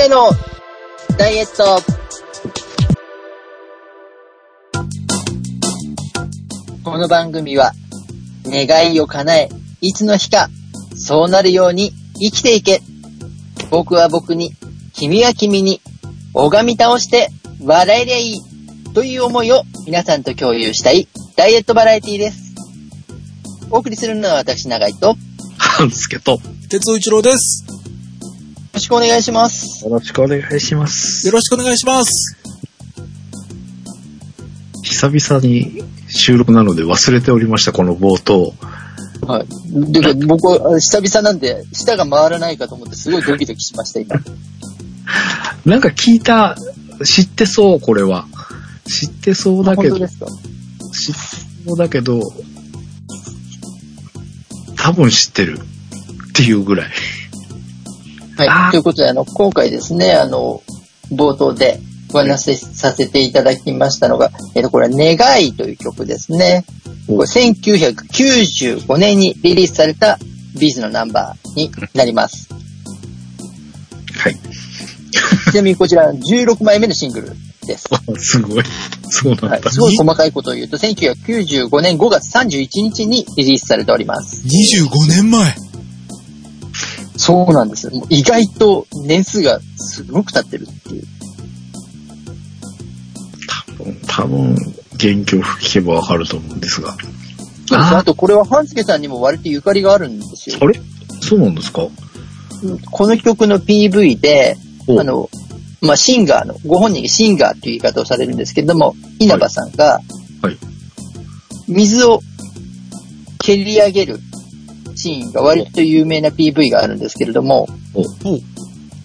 [0.00, 0.30] なの
[1.18, 1.82] ダイエット
[6.82, 7.72] この番組は
[8.46, 9.48] 願いを叶え、
[9.82, 10.48] いつの日か
[10.96, 12.80] そうなるように生きていけ。
[13.70, 14.54] 僕は僕に、
[14.94, 15.82] 君は君に、
[16.32, 17.28] 拝み倒して
[17.62, 18.40] 笑えりゃいい。
[18.94, 22.54] という思いを皆さんと共有したいダイエットバラエティです。
[23.70, 25.16] お送りするのは私、長井と、よ
[25.58, 26.38] 半助と。
[26.70, 27.79] 哲夫一郎です。
[28.74, 29.84] ろしくお願いします。
[29.84, 31.26] よろしくお願いします。
[31.26, 32.36] よろしくお願いします。
[34.82, 38.54] 久々に収録なので忘れておりました、この冒頭。
[39.26, 39.92] はい。
[39.92, 44.16] で、僕は久々なんで、舌が回らないかと思ってすごいドキドキしました、今。
[45.64, 46.56] なんか聞いた、
[47.04, 48.26] 知ってそう、これは。
[48.86, 50.26] 知ってそうだけど本当で、すか？
[50.92, 51.20] 知って
[51.66, 52.20] そうだけど、
[54.76, 56.90] 多分知ってるっていうぐらい。
[58.48, 58.70] はい。
[58.70, 60.62] ということで、あの、今回ですね、あの、
[61.12, 61.78] 冒頭で
[62.12, 66.64] お話しさせていただきましたのが、えっと、これは願いという曲ですね。
[67.06, 70.18] これ1995年にリリースされた
[70.58, 72.48] ビーズのナンバーになります。
[74.16, 74.36] はい。
[75.50, 77.88] ちなみにこちら16枚目のシングルです。
[78.18, 78.64] すごい。
[79.08, 79.48] そうなんだ。
[79.48, 79.62] はい。
[79.70, 84.42] すごい細かいことを言うと、1995年5月31日にリリースされております。
[84.46, 85.69] 25年前。
[87.22, 87.92] そうなんですよ。
[88.08, 91.04] 意外と年数がすごく経ってるっていう。
[93.76, 94.56] 多分、多分、
[94.98, 96.96] 原曲聞けばわかると思うんですが。
[97.72, 100.56] あーあと、これは半助さんにも割とゆかりがあるんですよ。
[100.62, 100.80] あれ？
[101.20, 101.88] そうなんですか？
[102.90, 105.28] この曲の PV で、おあの、
[105.82, 110.00] まあ、シンガーの、ご本人がシンガーっていう言い方をされるんですけれども、稲葉さんが、
[110.42, 110.56] はい
[111.68, 112.20] 水を
[113.38, 114.18] 蹴り上げる
[115.00, 117.68] シーンが割と有名な PV があるんですけれども、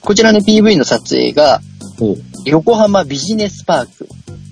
[0.02, 1.62] こちらの PV の撮影が、
[2.00, 2.16] お
[2.46, 4.08] 横浜ビジネスパーク、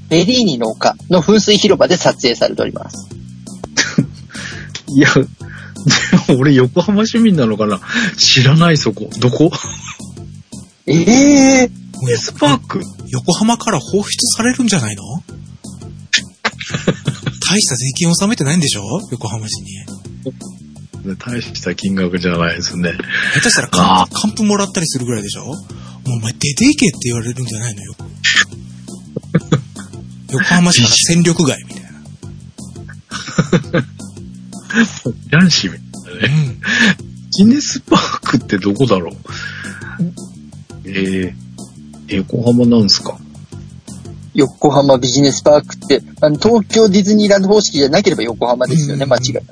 [0.10, 3.08] ベリーニの丘の噴水広場で撮影されております。
[4.96, 7.82] いや、でも俺横浜市民なのかな？
[8.18, 9.10] 知らないそこ。
[9.20, 9.52] どこ？
[10.88, 10.94] え
[11.64, 11.68] え
[12.02, 12.82] もうエスパーク？
[13.10, 14.04] 横浜から放出
[14.38, 15.04] されるんじゃないの？
[17.50, 18.84] 大した税金納めてないんでしょ？
[19.12, 19.68] 横浜市に。
[21.18, 22.92] 大した金額じゃないですね。
[23.36, 25.46] 下手したらあ還付還付もらったりするぐらいでしょ？
[25.46, 25.58] もう
[26.18, 27.96] お前出ていけって言われるんじゃないのよ。
[30.32, 31.90] 横浜市から戦力外みたいな。
[35.32, 35.82] 男子みたい
[36.16, 36.30] なね。
[36.30, 36.62] うん。
[37.32, 39.16] ギネスパークってどこだろう？
[40.86, 43.18] えー、横浜なんすか？
[44.34, 49.46] 横浜ビジネスパークって、あの、東京ディズニーランド方式じゃなければ横浜ですよね、うん間違いなく。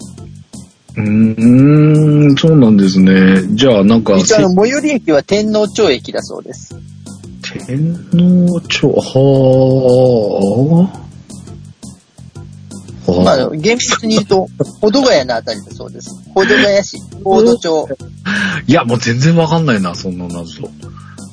[0.98, 3.44] うーん、そうなんですね。
[3.56, 6.76] じゃあなんか、実は最寄り駅は天皇町駅だそうです。
[7.66, 9.02] 天皇町、は
[13.08, 13.12] あ。
[13.12, 14.48] はあ、まあ、厳密に言うと、
[14.82, 16.10] 保土ヶ谷のあたりだそうです。
[16.34, 17.88] 保土ヶ谷市、保土町、
[18.68, 20.70] いや、もう全然わかんないな、そんな謎。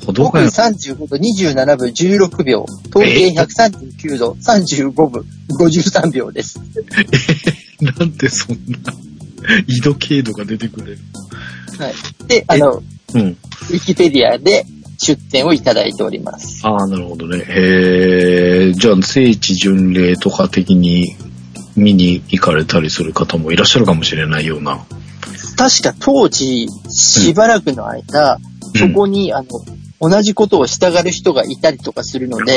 [0.07, 0.73] ほど北緯かよ。
[0.73, 5.25] 35度27分16秒、東経139度35分
[5.61, 6.59] 53秒です。
[7.81, 8.93] なんでそんな、
[9.66, 10.98] 緯度経度が出てくれる
[11.78, 11.94] はい。
[12.26, 12.82] で、あの、
[13.14, 13.20] うん。
[13.20, 14.66] ウィキペディアで
[14.98, 16.60] 出展をいただいております。
[16.66, 17.38] ああ、なるほどね。
[17.38, 21.16] へえ、じゃあ聖地巡礼とか的に
[21.76, 24.84] 見に行かれたりする方もいらっしゃるかもしれないような。
[25.56, 28.48] 確か当時、しばらくの間、うん
[28.78, 29.47] そこに、あの、
[30.00, 32.54] 同じことを従う人がいたりとかするので、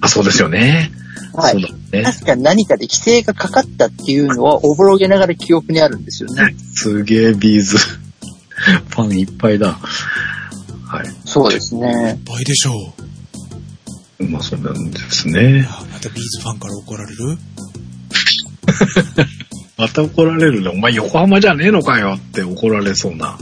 [0.00, 0.90] あ、そうですよね。
[1.34, 1.62] はい。
[1.92, 2.02] ね。
[2.02, 6.54] 確か何かで規制がかかったっていうのは、おぼろげながら記憶にあるんですよね。
[6.74, 7.76] すげえビーズ。
[8.88, 9.78] ファンいっぱいだ。
[10.86, 11.06] はい。
[11.24, 12.18] そうですね。
[12.26, 12.94] 倍でしょ
[14.18, 14.24] う。
[14.26, 15.68] まあそうなんですね。
[15.70, 17.38] あまたビーズファンから怒られる？
[19.76, 20.68] また怒られるね。
[20.70, 23.38] お前横浜じゃねえのかよって怒られそうな。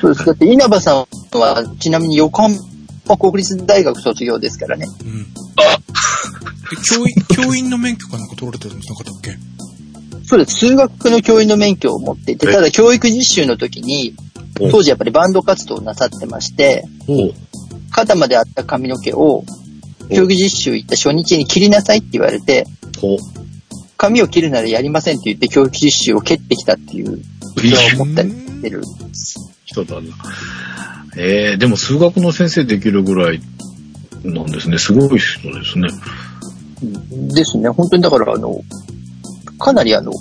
[0.00, 0.26] そうです。
[0.26, 0.96] だって稲葉さん
[1.38, 2.54] は、ちなみに横浜
[3.06, 4.86] 国立大学卒業ですからね。
[5.02, 5.20] うん。
[5.20, 7.14] え教員、
[7.46, 9.38] 教員の免許かなんか取られてるんじゃなかったっけ？
[10.26, 10.58] そうです。
[10.58, 12.52] 数学の教員の免許を持っていて、え？
[12.52, 14.14] ただ教育実習の時に、
[14.60, 17.32] お当時やっぱりバンド活動をなさってまして、お
[17.90, 19.44] 肩まであった髪の毛を、
[20.10, 22.66] 教育実習行った初日に切りなさいって言われて、
[23.02, 23.18] お
[23.96, 27.20] 髪を切るならやりませんって言って教育実習を蹴ってきたっていう
[27.58, 28.82] 人を持ったりしてる。
[29.64, 30.02] 人だな。
[31.16, 33.40] えー、でも数学の先生できるぐらい
[34.24, 34.78] なんですね。
[34.78, 35.88] すごい人ですね。
[37.34, 37.68] ですね。
[37.68, 38.60] 本当にだから、あの、
[39.58, 40.12] かなりあの、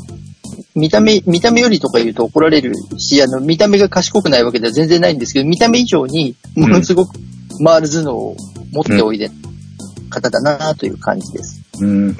[0.75, 7.13] 見た目、見た目よりとか言うと怒られるし、あの、見た目が賢くないわけでは全然ないんですけど、見た目以上に、ものすごく
[7.63, 8.36] 回る頭脳を
[8.72, 9.31] 持っておいで、
[10.10, 11.62] 方だなという感じです。
[11.80, 12.16] うん。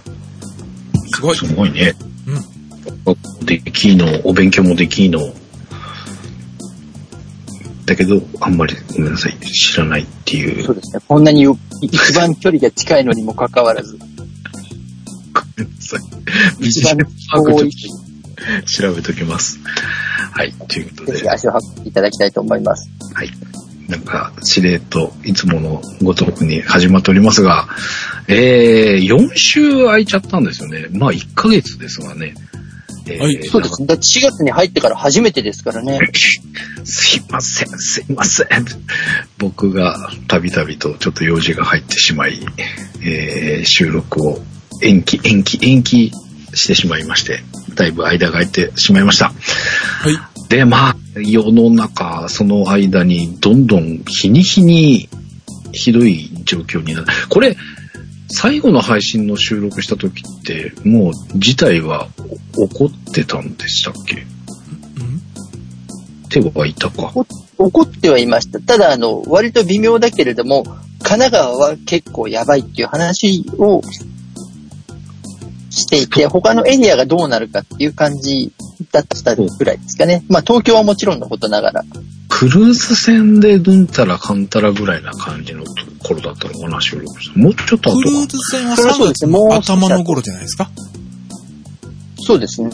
[1.14, 1.38] すごい。
[1.38, 1.94] すごいね。
[2.28, 3.46] うん。
[3.46, 5.34] できの、お勉強もできの。
[7.86, 10.64] だけど、あんまりごめんなさい、知らないっていう。
[10.64, 11.02] そうですね。
[11.08, 14.06] こんなによ一番距離が近いのにもかかわらず、ご
[15.58, 16.02] めんなさい。
[16.60, 17.72] 一番遠い、
[18.66, 19.60] 調べときます。
[20.32, 22.90] はい、ということで、ぜひ足を運んでいただきたいと思います。
[23.14, 23.30] はい。
[23.90, 27.68] なんか、しれっと、いつものごとくに始まっておりますが、
[28.28, 30.88] えー、4週空いちゃったんですよね。
[30.92, 32.34] まあ、1ヶ月ですがね。
[33.08, 33.88] えーはいそうですね。
[33.88, 36.00] だって4月に入ってから初めてですからね。
[36.84, 38.48] すいません、すいません。
[39.38, 42.40] 僕がたびたびとちょっと用事が入ってしまい、
[43.02, 44.40] えー収録を
[44.82, 46.12] 延期、延期、延期
[46.54, 47.40] してしまいまして、
[47.76, 49.30] だいぶ間が空いてしまいました。
[49.30, 49.34] は
[50.10, 50.50] い。
[50.50, 55.10] で、まあ、世の中、その間にどんどん日に日に
[55.72, 57.08] ひどい状況になる。
[57.30, 57.56] これ、
[58.36, 62.08] 最後の配信の収録した時って、もう事態は
[62.54, 64.16] 起こってたんでしたっけ？
[64.16, 64.26] うん
[66.30, 67.14] 手はいたか？
[67.60, 68.60] 怒ってはいました。
[68.60, 73.82] ただ、あの、割と微妙だけれども、神奈川は結構やばいっていう話を
[75.76, 78.54] していて、他のエリアがどうなるかっていう感じ
[78.92, 80.24] だったぐらいですかね。
[80.30, 81.84] まあ、東京はもちろんのことながら。
[82.30, 85.64] クルーズ船でドンタラカンタラぐらいな感じの
[86.04, 87.40] 頃だったのかな、収録した。
[87.40, 88.28] もうちょっと後クルーか。
[88.28, 90.70] ズ船はそう3月ですねもうの頭の頃じゃないですか？
[92.18, 92.70] そうですね。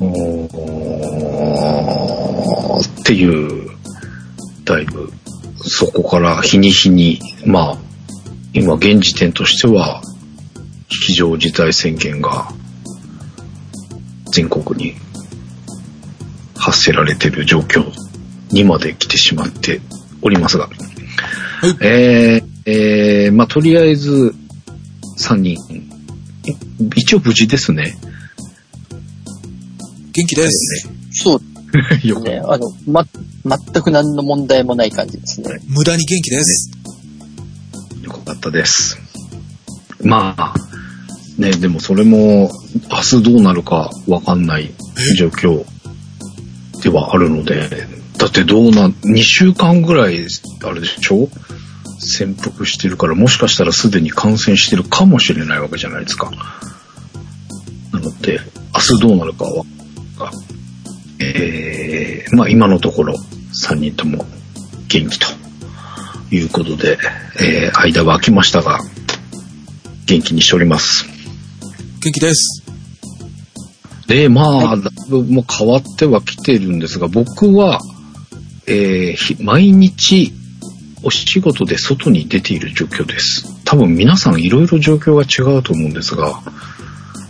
[0.00, 3.70] おーっていう、
[4.64, 5.12] だいぶ、
[5.62, 7.78] そこから日に日に、まあ、
[8.52, 10.02] 今現時点としては、
[10.88, 12.48] 非常事態宣言が
[14.32, 14.94] 全国に
[16.56, 17.84] 発せられている状況
[18.50, 19.80] にまで来てしまって
[20.22, 20.72] おりますが、は
[21.68, 21.76] い。
[21.80, 24.34] えー、えー、まあ、とりあえず、
[25.18, 25.56] 3人、い
[26.96, 27.96] 一応無事ですね。
[30.12, 30.88] 元気です。
[31.12, 31.40] そう
[32.06, 32.40] よね。
[32.44, 33.06] あの、ま、
[33.44, 35.60] 全く何の問題もない感じですね。
[35.68, 36.70] 無駄に元気です。
[38.02, 38.98] よかったです。
[40.02, 40.54] まあ、
[41.38, 42.50] ね、でもそれも、
[42.90, 44.72] 明日どうなるかわかんない
[45.18, 45.64] 状況
[46.82, 47.68] ではあるので、
[48.18, 50.26] だってどうな、2週間ぐらい、
[50.62, 51.28] あれでしょ？
[51.98, 56.30] 潜伏してるから、もしかしたらすでに感染してるかもしれないわけじゃないですか。
[57.92, 58.40] なので、
[58.74, 59.64] 明日どうなるかは、
[60.18, 60.32] か
[61.18, 64.24] えー、まあ今のところ3人とも
[64.88, 65.26] 元気と
[66.30, 66.98] いうことで、
[67.40, 68.78] えー、間は空きましたが、
[70.06, 71.13] 元気にしております。
[72.04, 72.62] 元気です。
[74.06, 77.80] で、まあ、だいぶもう変わってはきてるんですが、僕は、
[78.66, 80.32] えー毎日
[81.02, 83.62] お仕事で外に出ている状況です。
[83.64, 86.40] 多分皆さんいろいろ状況が違うと思うんですが、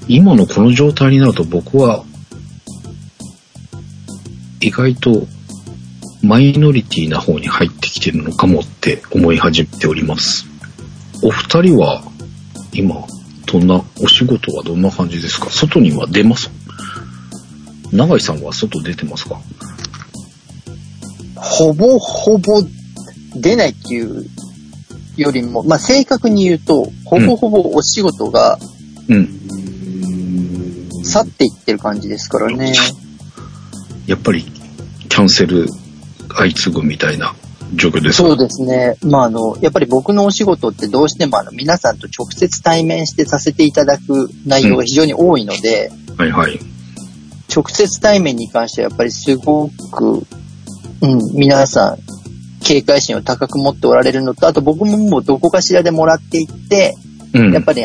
[0.08, 2.04] 今のこの状態になると僕は、
[4.60, 5.26] 意外と
[6.22, 10.46] マイノリティな方に入ってきてるのかもって思い始めております。
[11.22, 12.02] お二人は
[12.72, 13.06] 今、
[13.58, 15.48] どんな、お仕事はどんな感じですか？
[15.48, 16.50] 外には出ます？
[17.92, 19.40] 永井さんは外出てますか？
[21.36, 22.62] ほぼほぼ
[23.36, 24.26] 出ないっていう
[25.16, 28.58] よりも、まあ、正確に言うと、ほぼほぼお仕事が
[29.08, 29.28] うん。
[31.04, 32.72] 去っていってる感じですからね。
[34.06, 35.68] やっぱり、キャンセル
[36.34, 37.36] 相次ぐみたいな
[37.76, 38.28] 状況ですか？
[38.28, 38.96] そうですね。
[39.02, 46.58] まあ、あの、やっぱり僕のお仕事ってどうしてもあの、皆さんと直接対面してさせていただく内容が非常に多いので、はいはい。
[47.54, 50.26] 直接対面に関してはやっぱりすごく、
[51.02, 51.98] うん、皆さん、
[52.64, 56.94] 警戒心を高く持っておられるのと、あと僕ももうどこかしらでもらっていって、
[57.34, 57.52] うん。
[57.52, 57.84] やっぱり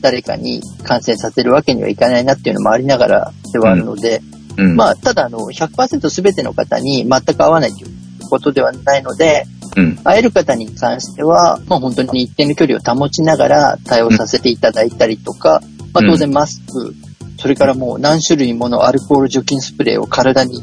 [0.00, 4.20] 誰かに感染させるわけにはいかないなっていうのもありながらではあるので、
[4.58, 7.90] うん、まあ、ただあの、100%全ての方に全く会わないという
[8.32, 9.44] ことではないので、
[9.76, 9.96] うん。
[9.96, 15.60] 会える方に関しては、まあ本当に一定の距離を保ちながら対応させていただいたりとか、
[15.92, 16.94] まあ当然マスク、
[17.38, 20.62] それからもう何種類ものアルコール除菌スプレーを体に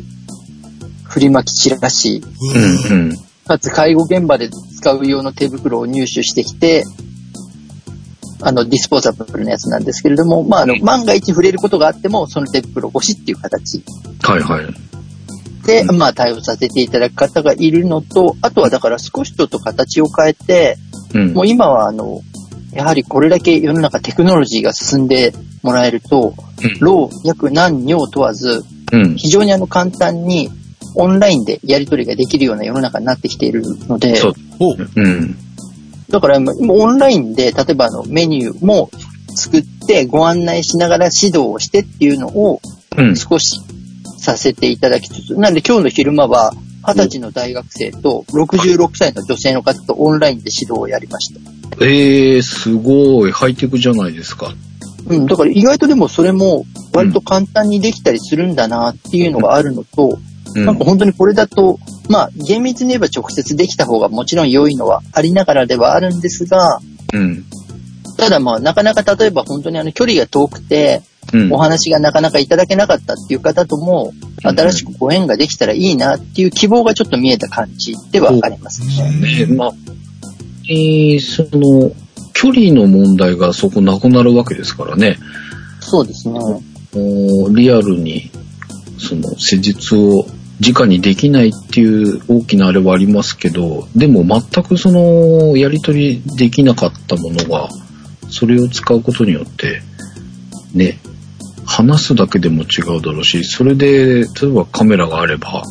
[1.04, 2.24] 振りまき散らし、
[2.92, 3.10] うん。
[3.10, 3.18] うん。
[3.46, 6.84] かつ介護現場で使う用の手袋を入手してきて、
[8.42, 13.84] あの、ディスポーザブルのやつなんですけれども、まあ、あの、万が一触れることがあっても、その手袋越しっていう形
[14.24, 14.66] はいはい。
[15.66, 20.78] で、まあ、対応させていただく方がいるのと、あとはだから少しちょっと形を変えて、
[21.14, 21.34] うん。
[21.34, 22.22] もう今はあの、
[22.74, 26.36] やはりこれだけ世の中テクノロジーが進んでもらえると、
[26.80, 29.16] 老、約何、尿問わず、うん。
[29.16, 30.50] 非常にあの簡単に
[30.96, 35.36] オンラインでやり取りができるような世の中になってきているので、そうおうん。
[36.10, 38.90] だから今今オンラインで、例えばあのメニューも
[39.36, 42.62] 作ってご案内しながら指導をしてっていうのを
[42.98, 43.16] うん。
[43.16, 43.62] 少し
[44.20, 51.40] させていただきつつ、なんで今日の昼間は20歳の大学生と66歳の女性の方とオンラインで指導をやりました。
[51.86, 53.32] ええすごい。
[53.32, 54.54] ハイテクじゃないですか。
[55.08, 60.20] うん、だから意外とでもそれも割と簡単にできたりするんだなっていうのがあるのと、
[60.56, 60.66] うん。
[60.66, 66.80] なんか本当にこれだと、まあ厳密に言えば直接できた方がもちろん良いのはありながらではあるんですが、
[67.14, 67.46] うん。
[68.18, 71.19] ただまあなかなか例えば本当にあの距離が遠くて、うん
[71.52, 71.58] お。
[71.58, 79.46] 話がなかなかいただけなかったっていう方とも、新しくご縁ができたらいいなっていう希望がちょっと見えた感じではありますね。
[79.46, 79.74] ね、まあ、
[80.70, 81.92] えーその、
[82.34, 85.18] 距離の問題がそこなくなるわけですからね。
[85.82, 86.40] そうですね。
[86.40, 86.62] も
[87.48, 88.32] うリアルに、
[88.98, 90.26] その、施術を
[90.60, 97.70] 直にできないっていう大きなあれはありますけど、でも全くその、やり取りできなかったものが、
[98.30, 99.82] それを使うことによって、
[100.74, 101.00] ね、
[101.70, 105.64] 話すだけでも違うだろうし、それで、例えばカメラがあれば、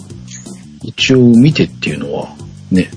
[0.82, 2.28] 一応見てっていうのは、
[2.70, 2.88] ね、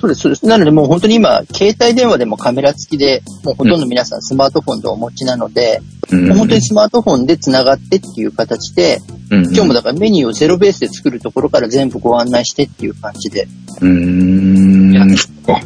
[0.00, 0.46] そうです、そうです。
[0.46, 5.80] なのでもう本当に今、携帯電話でもカメラ付きで、もうほとんど皆さんスマートフォンでお持ちなので、
[6.10, 13.48] うんもう本当にスマートフォンで繋がってっていう形で、うん今日もだからメニューをゼロベースで作るところから全部ご案内してっていう感じで。
[13.80, 15.60] うーん、そっか。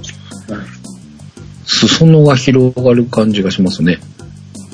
[1.67, 3.99] 裾野が広がる感じがしますね。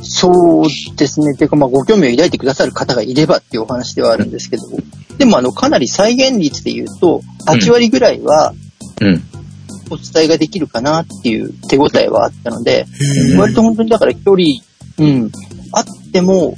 [0.08, 0.64] そう
[0.96, 1.34] ですね。
[1.34, 4.62] ていうか、まあ、ご興味を抱いてくださる方がいればっていうお話ではあるんですけど、
[5.18, 8.54] でも、あの、かなり再現率で言うと、8割ぐらいは
[9.00, 9.22] うん。
[9.88, 12.86] お伝えができるかなっていう手応えはあったので。
[13.38, 14.44] 割と本当にだから距離、
[14.98, 15.30] うん、
[15.72, 16.56] あっても、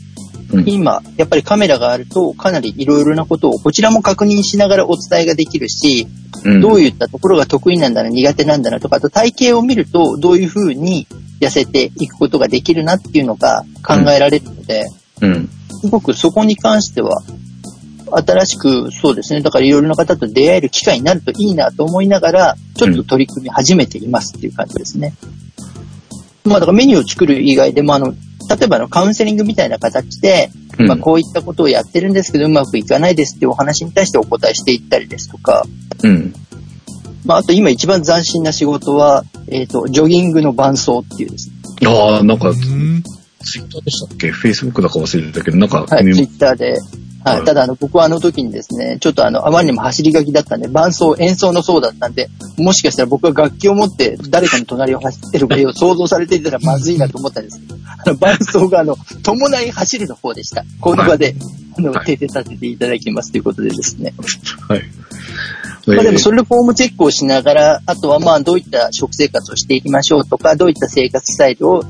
[0.53, 6.07] うん今、やっぱりカメラがあると、かなりいろいろなことをこちらも確認しながらお伝えができるし、
[6.45, 11.07] うんどういったところが得意なんだな、苦手なんだなとか、あと体型を見ると、どういうふうに
[11.41, 14.87] 痩せていくことができるなっていうのが考えられるので、
[15.21, 15.49] うん。
[15.81, 17.23] すごくそこに関しては、
[18.11, 25.15] 新しく、そうですね、だからいろいろな方と出会える機会になるといいなと思いながら、ちょっと取り組み始めていますっていう感じですね。
[26.45, 28.15] まあだからメニューを作る以外でも、あの、
[28.49, 35.65] 例えばあのカウンセリングみたいな形で、うんまあこういったことをやってるんですけど、うまくいかないですっていうお話に対してお答えしていったりですとか、
[36.05, 36.33] うん。
[37.25, 43.03] まああと今一番斬新な仕事は、えっ、と、ジョギングの伴奏っていうですね、ああ、なんかう、ん。
[43.41, 44.31] ツイッターでしたっけ？
[44.31, 46.77] フェイスブックだか忘れてたけど、なんか、はい、見ツイッターで。
[47.25, 47.45] ははいい。
[47.45, 60.65] ただ、あの、僕はあの時にですね、ちょっとあの、あまりにも走り書きだったんで、伴奏、演奏の奏だったんで、もしかしたら僕が楽器を持って誰かの隣を走ってる場合を想像されていたらまずいなと思ったんですけど、あの、伴奏があの、伴い走るの方でした。
[60.81, 61.35] この場で、
[61.77, 64.13] あの、はい訂正させていただきますということでですね。
[64.69, 64.83] はい。
[65.87, 71.83] まあでもれ、それでフォームチェックをしながら、あとはまあどういった食生活をしていきましょうとか、どういった生活スタイルを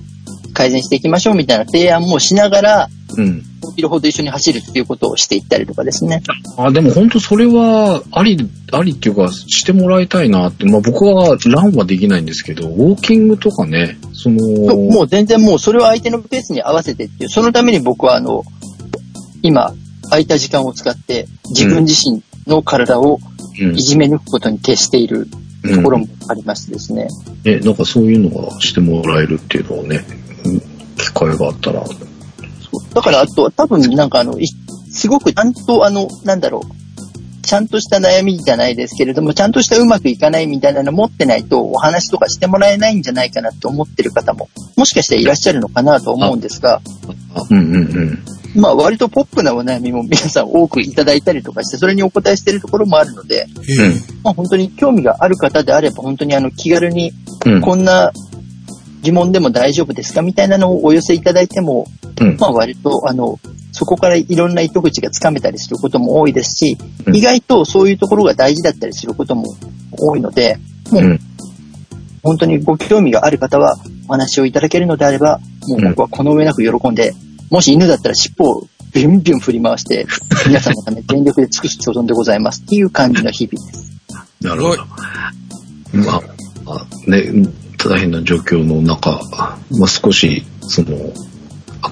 [0.54, 3.42] 改善していきましょうみたいな提案もしながら、うん。
[3.78, 6.22] 5キロほど一緒に走るっていうことをしていったりとかですね。
[6.56, 8.36] あ、でも本当それは、あり、
[8.72, 10.66] ありっていうか、してもらいたいなって。
[10.66, 18.44] まあ僕は、ランはできないんですけど、ウォーキングとかね、その、もう全然もうそれを相手のペースに合わせてっていう、そのために僕はあの、
[19.42, 19.72] 今、
[20.10, 23.20] 空いた時間を使って自分自身の体を
[23.60, 25.28] うんいじめ抜くことに徹している
[25.74, 27.08] ところもありましてですね。
[27.44, 30.04] ね、なんかそういうのがしてもらえるっていうのをね、
[30.44, 30.62] うん
[30.96, 31.84] 機会があったら、
[32.94, 34.46] だからあとは多分なんかあの、い
[34.90, 46.82] すごくちゃんとあの、なんだろう、ちゃんとした悩みじゃないですけれども、ちゃんとしたうまくいかないみたいなの持ってないとお話とかしてもらえないんじゃないかなと思ってる方も、もしかしたらいらっしゃるのかなと思うんですが、
[47.34, 48.60] あうんうんうん。
[48.60, 53.46] まあ割とポップなお悩みも皆さん多くいただいたりとかして、それにお答えしているところもあるので、へえ。
[54.22, 57.12] まあ本当に興味がある方であれば本当にあの気軽に
[57.46, 57.60] うん。
[57.62, 58.12] こんな
[59.02, 61.86] 疑問でも大丈夫ですかみたいなのをお寄せいただいても、
[62.20, 63.38] うんまあ割とあの、
[63.72, 66.76] そこからいろんな糸口がつかめたりすることも多いですし、
[67.06, 69.44] うん意外とそういうところが大事だったりすることも
[69.92, 70.58] 多いので、
[70.90, 71.20] もううん
[72.22, 73.76] 本当にご興味がある方は
[74.08, 75.38] お話をいただけるのであれば、
[75.68, 77.14] もう僕はこの上なく喜んで、
[77.50, 80.06] もし犬だったら尻尾をビュンビュン振り回して、
[80.46, 83.92] 皆さんのため全力で尽くす所存でございますっていう感じの日々です。
[84.40, 84.84] なるほど。
[85.92, 86.22] まあ、
[86.64, 87.48] まあね、
[87.78, 89.20] 大変な状況の中、
[89.78, 91.12] まあ、少し、その、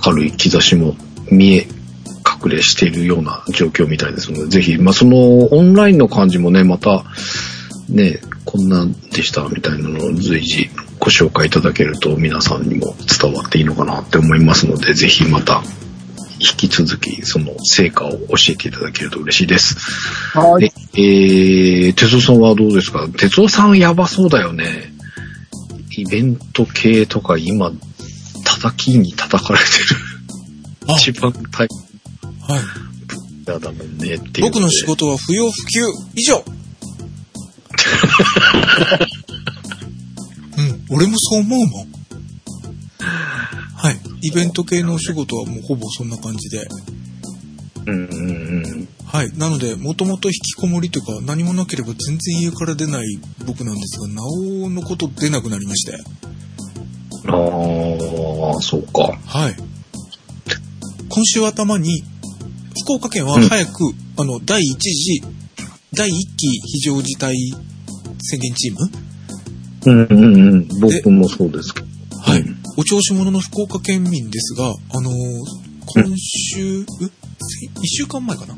[0.05, 0.97] 明るい兆しも
[1.31, 1.69] 見え、
[2.45, 5.17] 隠れしているような状況みたいですので、ぜひ、まあ、その、
[5.53, 7.05] オンラインの感じもね、また、
[7.89, 15.63] ね、こんなんでしたみたいなのを随時ご紹介いただけると皆さんにも伝わっていいのかなって思いますので、ぜひまた
[16.41, 18.17] 引き続きその成果を教
[18.51, 19.77] えていただけると嬉しいです。
[20.37, 20.73] はで。
[20.95, 23.09] えー、哲夫さんはどうですか？
[23.17, 24.93] 哲夫さんやばそうだよね。
[26.03, 27.73] イベント系とか今、
[28.45, 29.71] 叩きに叩かれてる。
[30.89, 32.61] あ、一番大はい。
[33.47, 34.47] 変だもんねっていう。
[34.47, 34.87] 僕の仕。
[34.87, 35.81] 事は不要不急
[36.15, 36.45] 以上
[40.59, 41.89] うん、俺もそう思うもん。
[43.75, 44.01] はい。
[44.23, 46.67] イベント系のお仕事はもうほぼそんな感じで。
[47.87, 48.07] うんう
[48.83, 49.31] んはい。
[49.39, 53.07] なので、もともと引きこもりというか、何もなければ全然家から出ない
[53.47, 55.93] 僕なんですが、なおのこと出なくなりまして。
[57.29, 59.19] ああ、そうか。
[59.25, 59.57] はい。
[61.09, 62.03] 今週頭に、
[62.83, 65.23] 福岡県は早く、うん、あの、第1次、
[65.95, 67.35] 第1期非常事態
[68.21, 68.91] 宣言チーム
[69.87, 70.69] うんうんうん。
[70.81, 71.87] 僕もそうですけど。
[72.21, 72.45] はい。
[72.77, 75.15] お調子者の福岡県民ですが、あのー、
[75.87, 76.85] 今週、
[77.39, 78.55] 1週間前かな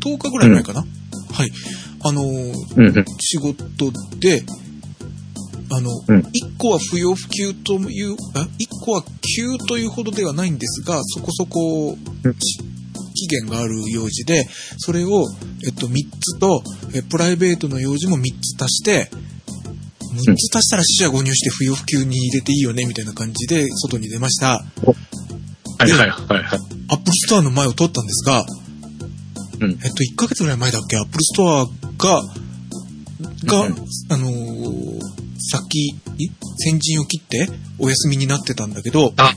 [0.00, 1.50] ?10 日ぐらい前かな、うん、はい。
[2.02, 4.42] あのー、仕事で、
[5.72, 11.96] あの、うん、1個は不要不急という、あ、1個は急というほどではないんですが、そこそこ、
[13.14, 15.26] 期限がある用事で、それを、
[15.64, 16.62] えっと、3つと、
[16.94, 19.10] えプライベートの用事も3つ足して、
[20.14, 24.64] 6つ足したら死者誤入して不要不急に入れていいよね、みたいな感じで、外に出ました。
[25.78, 26.79] はいはいはいはい。
[26.90, 28.44] アップルストアの前を通ったんですが、
[29.60, 32.22] うんえっと、1ヶ月ぐらい前だっけ、アップルストアが、
[33.44, 33.74] が、うん
[34.08, 35.00] あのー
[35.52, 35.94] 先、い
[36.58, 39.32] 先陣を切ってお休みになってたんだけど、あ、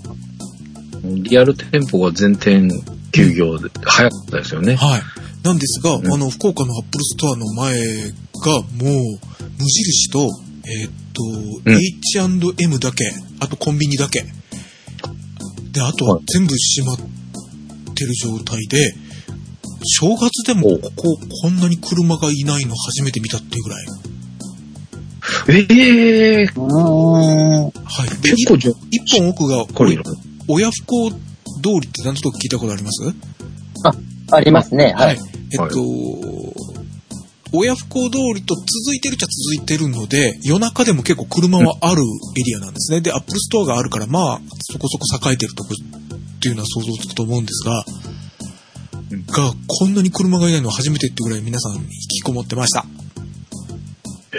[1.03, 2.69] リアル店舗が全店
[3.11, 4.75] 休業で早かったですよね。
[4.75, 5.01] はい。
[5.43, 9.19] なんですが、うんあの、福岡のアップルストアの前がもう、
[9.59, 10.29] 無印と、
[10.65, 11.23] えーっと、
[11.65, 14.25] うん H&M だけ、あとコンビニだけ。
[15.71, 17.12] で、あとははい全部閉まっ
[17.93, 18.95] てる状態で、
[19.85, 23.85] 正月でもここ、こんなに車がいないの初めて見たっていうぐらい。
[25.49, 26.61] ええー。
[26.61, 28.09] はい。
[28.21, 29.97] で、結構じゃあ、一本奥が、これ
[30.47, 31.17] 親不孝通
[31.81, 33.03] りって何となく聞いたことあります？
[34.31, 34.93] ありますね。
[34.97, 35.17] はい。。
[35.51, 35.81] えっと、
[37.51, 43.01] 親不孝通りと続いてるっちゃ続いてるので、夜中でも結構車はあるエリアなんですね。
[43.01, 45.69] で、 Apple Store があるから、まあ、そこそこ栄えてるとこ
[46.43, 47.85] っていうのは想像つくと思うんですが、
[49.11, 52.85] うんが、こんなに車がいないのは初めてってぐらい皆さん引きこもってました。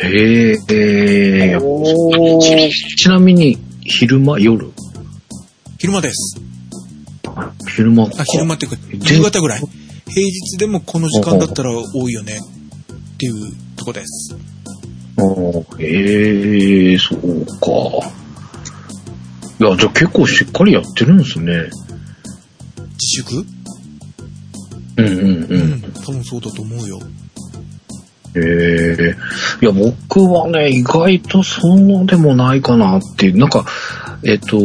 [0.02, 4.70] ええー、おーちなみに、昼間、夜？
[5.78, 6.38] 昼間です。
[7.24, 8.16] あ昼間か。
[8.18, 9.60] あ、昼間っていうか、で夕方ぐらい。
[9.60, 9.70] 平
[10.14, 13.34] 日でもこの時間だったら多いよねっていう
[13.76, 14.36] とこです。
[15.16, 18.06] あーええー、そうか。
[19.58, 21.70] いや、じゃあ結構しっかりやってるんですね。
[22.98, 23.46] 自粛？
[24.96, 25.72] うんうんううん。
[25.74, 27.00] ん、多分そうだと思うよ。
[28.36, 29.16] ええ
[29.62, 33.64] いや、僕はね、意外とそんなでもないかなっていう、なんか、
[34.24, 34.58] えっと、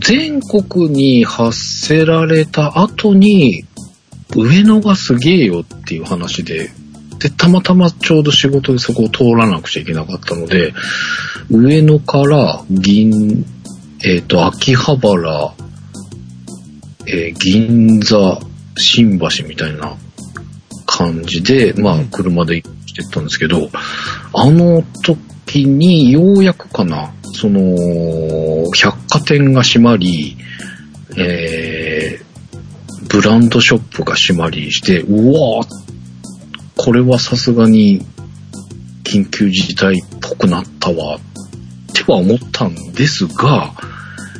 [0.00, 3.64] 全国に発せられた後に、
[4.36, 6.70] 上野がすげえよっていう話で、
[7.18, 10.74] で、たまたまちょうど仕事でそこを通らなくちゃいけなかったので、
[11.50, 13.44] 上野から銀、
[14.04, 15.54] えっと、秋葉原、
[17.06, 18.40] えー銀座、
[18.76, 19.96] 新橋みたいな
[20.86, 23.70] 感じで、まあ、車でしてったんですけど、
[24.34, 30.36] あの時にようやくかな、その、百貨店が閉まり、
[31.16, 32.32] えー
[33.12, 35.68] ブランドショップが閉まりして、うわー
[36.78, 38.00] これはさすがに
[39.04, 41.20] 緊急事態っぽくなったわ、っ
[41.92, 43.74] ては思ったんですが、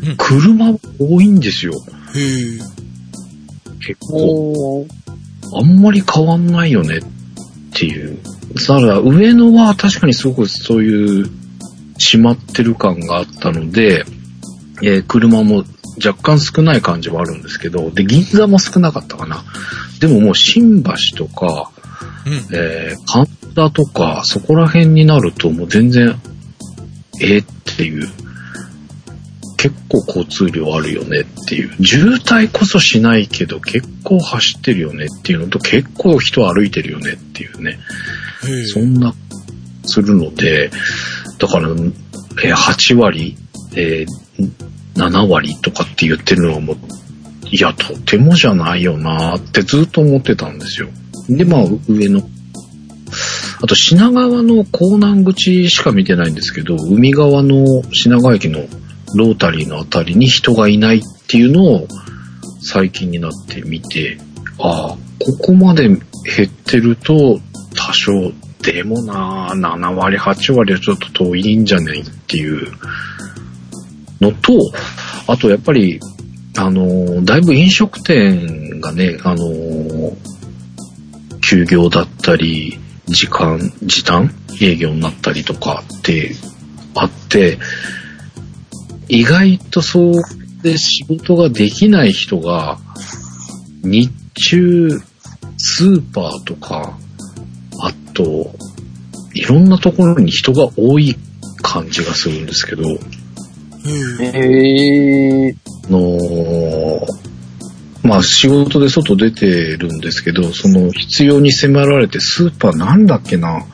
[0.02, 0.16] うん。
[0.16, 1.74] 車多いんですよ、
[2.14, 2.58] へえ。
[3.80, 4.86] 結構。
[5.54, 7.00] あんまり変わんないよねっ
[7.74, 8.18] ていう。
[8.66, 11.30] ただ、上野は確かにすごくそういう
[11.98, 14.04] 閉まってる感があったので、
[14.82, 15.64] えー車も
[16.04, 19.44] 若干少ない感じはあるんですけど、で、銀座も少なかったかな。
[20.00, 21.70] でももう新橋とか、
[22.26, 22.32] うん。
[22.56, 26.18] えー神田とか、そこら辺になるともう全然、
[27.20, 28.08] えーっていう、
[29.62, 37.78] 結構交通量あるよねっていう、渋滞こそしないけど結構走ってるよねっていうのと結構人歩いてるよねっていうね。
[38.66, 39.14] そんな、
[39.84, 40.72] するので、
[41.38, 43.36] だから、えー8割、
[43.76, 46.76] えー7割とかって言ってるのはもう、
[47.50, 50.88] いや、とてもじゃないよなってずっと思ってたんですよ。
[51.28, 52.20] で、まあ、上の、
[53.62, 58.66] あと品川の港南口しか見てないんですけど、海側の品川駅の
[59.14, 61.88] ロータリーのあたりに人がいないっていうのを、
[62.60, 64.18] 最近になってみて、
[64.58, 67.40] ああ、ここまで減ってると
[67.74, 72.72] 多少、でもな、7割、8割はちょっと遠いんじゃないっていう
[74.20, 74.52] のと、
[75.26, 76.00] あとやっぱり、
[76.56, 80.16] あの、だいぶ飲食店がね、あの、
[81.40, 86.34] 休業だったり、時間、時短営業になったりとかって
[86.94, 87.58] あって、
[89.14, 90.14] 意外とそう
[90.62, 92.78] で仕事ができない人が、
[93.84, 94.88] 日中、
[95.58, 96.96] スーパーとか、
[97.78, 98.54] あと、
[99.34, 101.14] いろんなところに人が多い
[101.60, 102.98] 感じがするんですけど、へ
[105.48, 105.56] え。
[105.90, 107.06] のー
[108.02, 113.66] まあ仕事で外出てるんですけど、その必要に迫られてスーパーなんだっけな、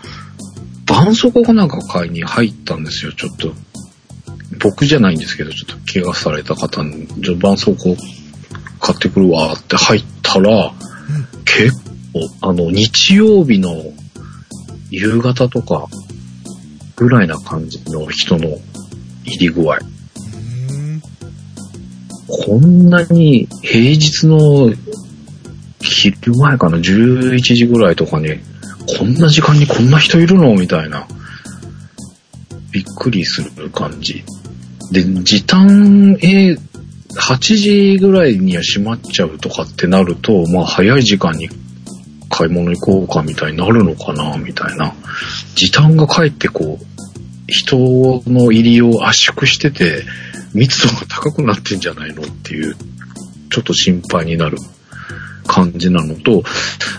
[0.85, 3.55] 絆創膏かなんか買いに入ったんですよ、ちょっと。
[4.61, 7.97] 僕じゃないんですけど、ちょっと怪我された方に、じゃあ絆創膏
[8.81, 10.73] 買ってくるわって入ったら、
[11.44, 11.73] 結
[12.12, 13.75] 構、あの、日曜日の
[14.90, 15.87] 夕方とか
[16.97, 18.59] ぐらいな感じの人の
[19.25, 19.79] 入り具合。
[22.29, 24.73] こんなに平日の
[25.81, 28.38] 昼前かな、11時ぐらいとかに、
[28.99, 31.07] こんな時間にこんな人いるのみたいな。
[32.71, 34.25] びっくりする感じ。
[34.90, 36.68] で、時短、えー
[37.18, 41.48] 8時ぐらいには閉まっちゃうとかってなると、まあ早い時間に
[42.31, 44.94] 買い物行こうかみたいになるのかな、みたいな。
[45.55, 46.85] 時短がかえってこう、
[47.46, 47.77] 人
[48.27, 50.05] の入りを圧縮してて、
[50.55, 52.77] 密度が高くなってんじゃないのっていう、
[53.51, 54.59] ちょっと心配になる
[55.46, 56.44] 感じなのと、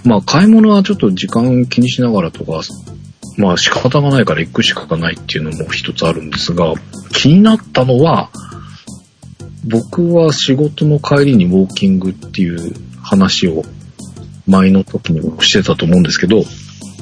[0.04, 2.62] まあ買い物はちょっと時間気にしながらとか、
[3.40, 6.74] まあ仕方がないから行くしかないっていうのも一つあるんですが、
[7.14, 8.30] 気になったのは、
[9.66, 13.64] 僕は仕事の帰りにウォーキングっていう話を
[14.46, 16.40] 前の時にもしてたと思うんですけど、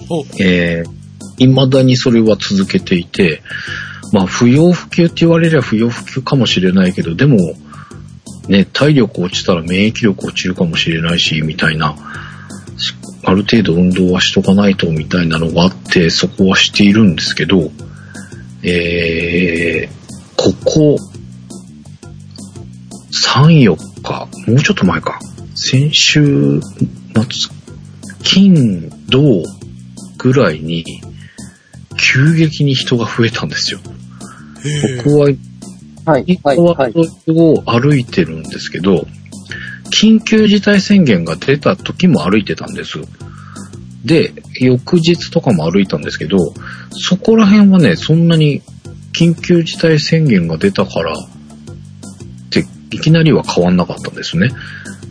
[0.10, 0.97] お、えー、
[1.38, 3.41] 未だにそれは続けていて、
[4.13, 7.38] まあ、不要不急って言われれば不要不急かもしれないけど、でも、
[8.47, 12.02] ね、体力落ちたら免疫力落ちるかもしれないし、みたいな、し
[13.28, 17.72] ある程度運動はしとかないと、みたいなのがあって、そこはしているんですけど、
[18.63, 20.96] えー、ここ、
[23.12, 25.20] 3、4日、もうちょっと前か、
[25.56, 27.26] 先週末、
[28.24, 29.44] 金、土、
[30.18, 30.86] ぐらいに、
[31.98, 33.82] 急激に人が増えたんですよ。
[35.04, 35.28] 僕は、
[36.06, 36.94] はい、一はい、個ははい。
[37.28, 39.06] を歩いてるんですけど、
[39.92, 43.00] 緊急事態宣言が出た時も歩いてたんです。
[44.08, 46.38] で、翌日とかも歩いたんですけど、
[46.91, 48.62] そこら辺はね、そんなに
[49.13, 51.17] 緊急事態宣言が出たからっ
[52.50, 54.52] て、いきなりは変わんなかったんですね。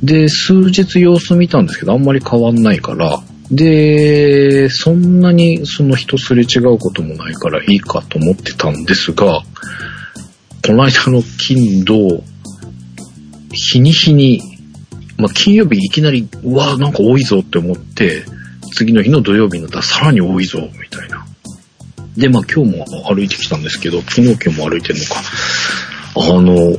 [0.03, 9.43] で、数日様子見たんですけど、あんまり変わんないから、で、そんなにその人すれ違うこともないからいいかと思ってたんですが、
[10.67, 12.25] この間の金土、
[13.53, 14.41] 日に日に、
[15.19, 18.25] まあ、金曜日いきなり、うわなんか多いぞって思って、
[18.77, 21.27] 次の日の土曜日になったらさらに多いぞ、みたいな。
[22.17, 25.23] で、まあ今日も歩いてきたんですけど、昨日今日も歩いてるのか。
[26.17, 26.77] あの、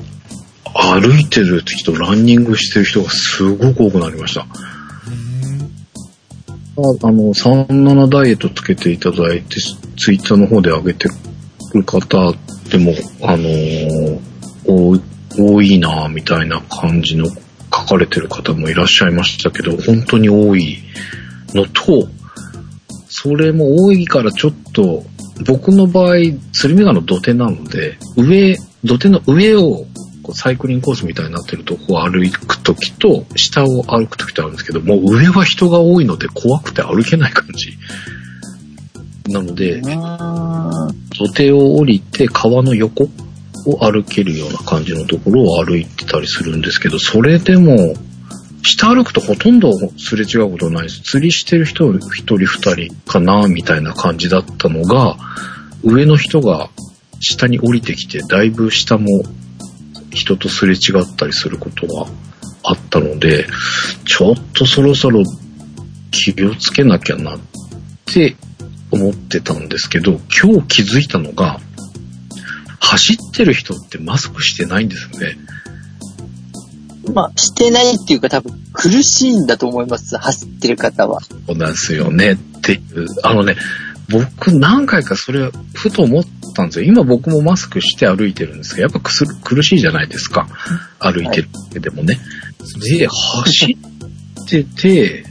[1.01, 4.41] 歩いてる人、ランニングしてる人がすごく多くなりました。
[4.41, 4.45] あ
[7.12, 9.60] の、37ダイエットつけていただいて、
[9.97, 11.10] ツイッターの方で上げて
[11.73, 12.33] る方
[12.69, 14.19] でも、あのー
[14.67, 15.01] 多い
[15.39, 20.79] 多いなみたいな感じの書かれてる方もいらっしゃいましたけど、本当に多い
[21.53, 22.07] のと、
[23.10, 25.03] それも多いからちょっと、
[25.45, 26.15] 僕の場合、
[26.51, 29.86] 釣り目がの土手なので、上、土手の上を
[30.23, 37.77] こうサイクリングコースみたいになってるとこを歩くときと、下を歩くときとあるんですけど、もう上は人が多いので怖くて歩けない感じ。
[39.31, 39.81] なので。
[41.17, 43.10] 土手を降りて川の横
[43.65, 47.95] を歩けるような感じのところを歩いてたりするんですけど、それでも、
[48.63, 51.01] 下歩くとほとんどすれ違うことないです。
[51.01, 55.17] 釣りしてる人一人二人かな、みたいな感じだったのが、
[55.83, 56.69] 上の人が
[57.19, 59.05] 下に降りてきて、だいぶ下も
[60.11, 62.07] 人とすれ違ったりすることが
[62.63, 63.47] あったので、
[64.05, 65.23] ちょっとそろそろ
[66.11, 67.39] 気をつけなきゃなっ
[68.05, 68.35] て
[68.91, 71.59] 思ってたんですけど、今日気づいたのが、
[72.79, 75.37] 走ってる人ってマスクしてないんですよね。
[77.13, 80.17] まあ、してないっていうか多分苦しいんだと思います。
[80.17, 81.21] 走ってる方は。
[81.21, 83.07] そうなんですよねっていう。
[83.23, 83.55] あのね、
[84.09, 86.85] 僕何回かそれふと思っったんですよ。
[86.85, 90.47] 今僕もマスクして歩いてるんですけど、やっぱ苦しいじゃないですか。
[90.99, 92.19] 歩いてるだけでもね。
[92.97, 93.77] で、走
[94.43, 95.25] ってて、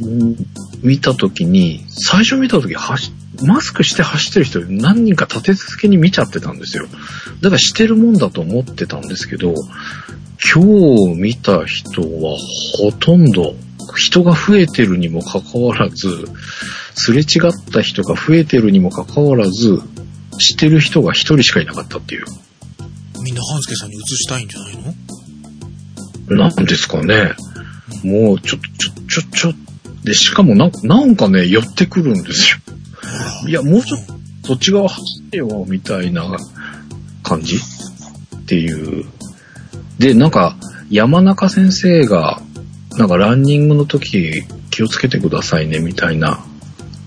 [0.00, 0.36] うん
[0.82, 6.86] 見たときに、最初見たとき、走マスクして走ってる人何人か立て続けに見ちゃってたんですよ。
[7.40, 9.54] だからしてるもんだと思ってたんですけど、
[10.52, 10.62] 今
[11.14, 12.36] 日見た人は
[12.78, 13.54] ほとんど
[13.96, 16.26] 人が増えてるにもかかわらず、
[16.94, 19.80] すれ違った人が増えてるにもかかわらず、
[20.38, 22.24] してる人が一人しかいなかったっていう。
[23.22, 24.76] みんな半助さんに移したいんじゃない
[26.28, 26.36] の？
[26.36, 27.32] なんですかね。
[28.02, 28.68] もう、ちょっと、
[29.08, 29.54] ちょ、ちょ、ちょ、
[30.04, 33.48] で、しかもななんかね、寄ってくるんですよ。
[33.48, 34.14] いや、もうちょっと、
[34.48, 36.36] そっち側走ってよ、みたいな
[37.22, 37.56] 感じ？
[37.56, 37.60] っ
[38.46, 39.04] ていう。
[39.98, 40.56] で、なんか、
[40.90, 42.40] 山中先生が、
[42.96, 46.44] なんかランニングの時気をつけてくださいね、みたいな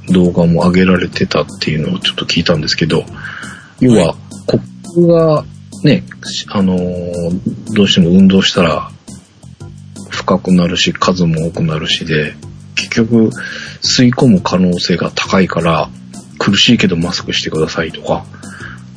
[0.09, 3.05] 動画も上げられてたっていうのをちょっと聞いたんですけど、
[3.79, 4.59] 要は、こ
[4.93, 5.45] こが
[5.83, 6.03] ね、
[6.49, 8.89] あのーどうしても運動したら
[10.09, 12.35] 深くなるし、数も多くなるしで、
[12.75, 13.29] 結局
[13.81, 15.89] 吸い込む可能性が高いから、
[16.39, 18.25] 苦しいけどマスクしてくださいとか、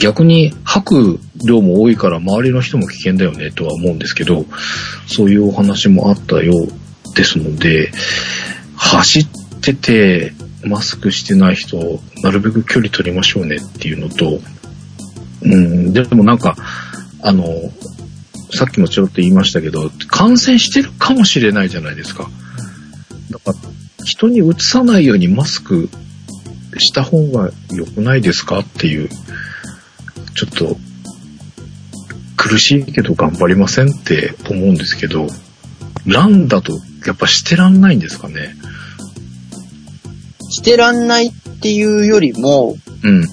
[0.01, 4.47] 逆に吐く量も多いから周りの人も危険だよねとは思うんですけど、
[5.07, 7.93] そういうお話もあったようですので、
[8.77, 9.27] 走っ
[9.61, 10.33] てて
[10.65, 14.41] マスクしてない人、なるべく距離取りましょうねっていうのと、
[15.43, 16.57] うん、でもなんか、
[17.23, 17.45] あの、
[18.53, 22.29] さっきもちょろっと言いましたけど、感染してるかもしれないじゃないですか。
[23.31, 23.55] だから、
[24.05, 25.89] 人にうつさないようにマスク
[26.79, 29.09] した方が良くないですかっていう、
[30.35, 30.77] ちょっと、
[32.37, 35.27] 苦しいけど頑張りませんって思うんですけど、
[36.07, 36.73] ランだと
[37.07, 38.55] やっぱしてらんないんですかね？
[40.51, 43.29] してらんないっていうよりも、うん。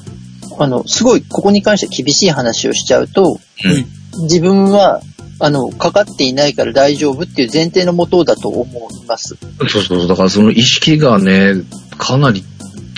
[0.60, 3.86] あの、すごい、ここに関して厳しい話をしちゃうと、うん
[4.24, 5.02] 自分は、
[5.40, 9.38] あの、かかっていないから大丈夫っていう前提のもとだと思います。
[9.60, 10.08] そうそうそう。
[10.08, 11.54] だからその意識がね、
[12.00, 12.44] かなり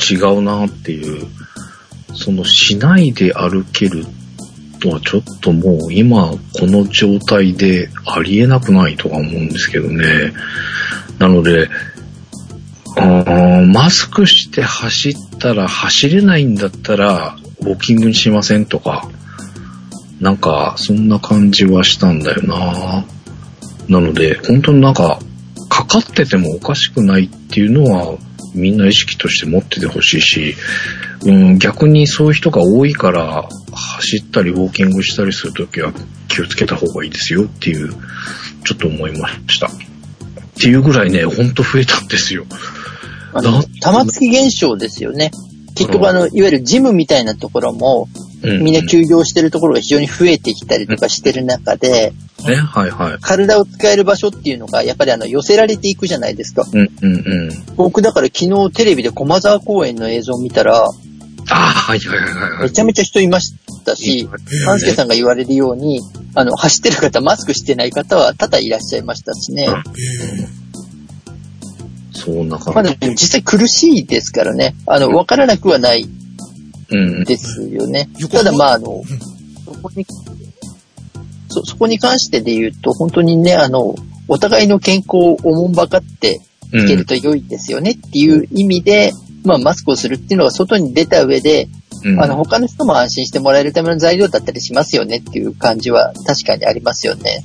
[0.09, 1.27] 違うなっていう。
[2.13, 4.05] そのしないで歩ける
[4.79, 10.33] とはちょっともう今この状態でありえなくないとは思うんですけどね。
[11.19, 11.69] なので、
[12.95, 19.07] マスクして走ったら走れないんだったらウォーキングにしませんとか、
[20.19, 23.05] なんかそんな感じはしたんだよな。
[23.87, 25.19] なので、本当になんか、
[25.69, 28.17] かかっててもおかしくないっていうのは、
[28.53, 30.55] みんな意識として持っててほしいし、
[31.25, 35.91] うん、逆にそういう人が多いから、走ったりウォーキングしたりするときは
[36.27, 37.93] 気をつけた方がいいですよっていう、
[38.63, 39.67] ちょっと思いました。
[39.67, 39.71] っ
[40.61, 42.45] ていうぐらいね、ほんと増えたんですよ。
[43.33, 45.31] あのな玉突き現象ですよね。
[45.75, 48.09] 結局あの、いわゆるジムみたいなところも、
[48.41, 52.13] うん、みんな休業してるところが非常に増えてきたりとかしてる中で、
[52.45, 53.17] ね、はいはい。
[53.21, 56.65] 体を使える場所っていうのが、やっぱりあの、寄せられていくじゃないですか。
[56.71, 57.75] うんうんうん。
[57.75, 60.87] 僕だから昨日テレビで駒沢公園の映像を見たら、
[61.51, 62.63] ああ、はいはいはいはいはい。
[62.63, 63.53] めちゃめちゃ人いまし
[63.85, 64.29] たし、
[64.65, 66.01] 半助さんが言われるように、
[66.35, 69.67] あの、走ってる方、マスクしてない方は多々いらっしゃいましたしね。
[69.67, 70.59] え
[72.13, 72.97] そんなまあ感じ。
[72.97, 74.75] でも実際苦しいですからね。
[74.85, 76.07] あの、わからなくはない
[76.89, 77.23] うん。
[77.23, 78.37] ですよね横。
[78.37, 79.03] ただまあ、あの、
[79.65, 80.05] そこに、
[81.49, 83.95] そ、そこに関してで言うと、本当にね、あの、
[84.27, 89.11] お互いの健康をおもんばかってうんいけると良いですよねっていう意味で、
[89.43, 91.67] まあ、マスクをするっていうのが外に出た上で、
[92.03, 97.43] うんあの、他の人も安心してもらえるための材料だったりしますよねっていう感じは確かにありますよね。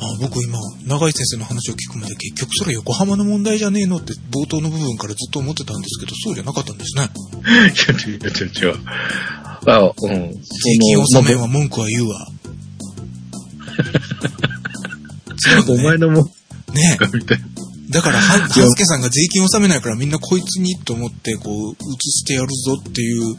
[0.00, 7.08] あ僕今、長井先生の話を聞くまで結局それ横浜の問題じゃねえのって冒頭の部分からずっと思ってたんですけど、そうじゃなかったんですね。
[7.46, 8.78] 違う違う違う違う。
[9.66, 10.32] あ、うん。
[10.32, 10.40] 税
[10.80, 12.28] 金その納めは文句は言うわ。
[15.68, 16.24] お前のもん
[16.74, 17.53] ねがみたいな。
[17.90, 23.36] だから、 は、はすけさんが税金納めないからみんなこいつにと思って、こう、移してやるぞっていう、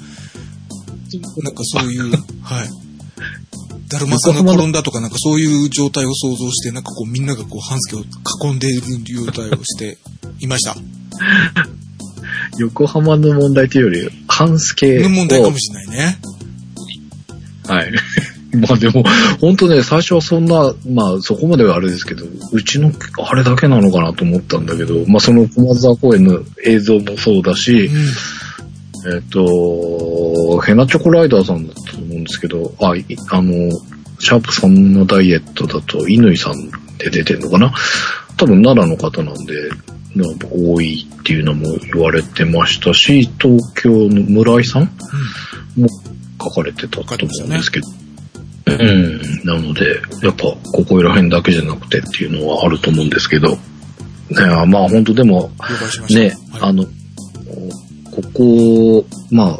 [1.44, 2.70] なんかそういう、 はい。
[3.88, 9.98] だるまさんが転んだとか、なんかそういう状態を想像して、なんかこうみんながこう、半助を囲んでいる状態をして
[10.40, 10.76] いました。
[12.58, 15.04] 横浜の問題というより、半助を。
[15.04, 16.20] の問題かもしれないね。
[17.68, 17.92] はい。
[18.56, 19.04] まあでも、
[19.40, 29.14] 本当ね、最初はそんな、まあそこまではあれですけど、うちのあれだけなのかなと思ったんだけど、まあその駒沢公園の映像もそうだし、うん。
[29.14, 33.72] えっ、と、ヘナチョコライダーさんだったと思うんですけど、あ、いあの、
[34.20, 37.74] シャープさんのダイエットだと、乾さんで出てんのかな？
[38.38, 39.70] 多分奈良の方なんで、
[40.50, 44.84] 多いっていうのも言われてましたし、東京の村井さん
[45.78, 45.88] も
[46.42, 48.05] 書かれてたと思うんですけど。
[48.66, 49.22] うん。
[49.44, 53.50] なので、やっぱ、ここら辺だけじゃなくてっていうのはあると思うんですけど。
[53.52, 53.58] ね、
[54.68, 55.52] まあ本当でも。
[56.10, 56.86] ね、はいあの、
[58.12, 59.60] ここ、ま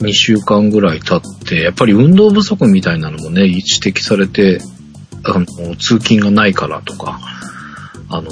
[0.00, 4.60] 2週間ぐらい経って、やっぱり運動不足みたいなのもね、指摘されて、
[5.24, 7.20] あの、通勤がないからとか、
[8.08, 8.30] あの、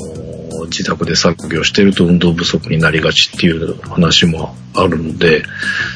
[0.66, 5.42] 自宅で作業してると運動不足になりがちっていう話もあるので、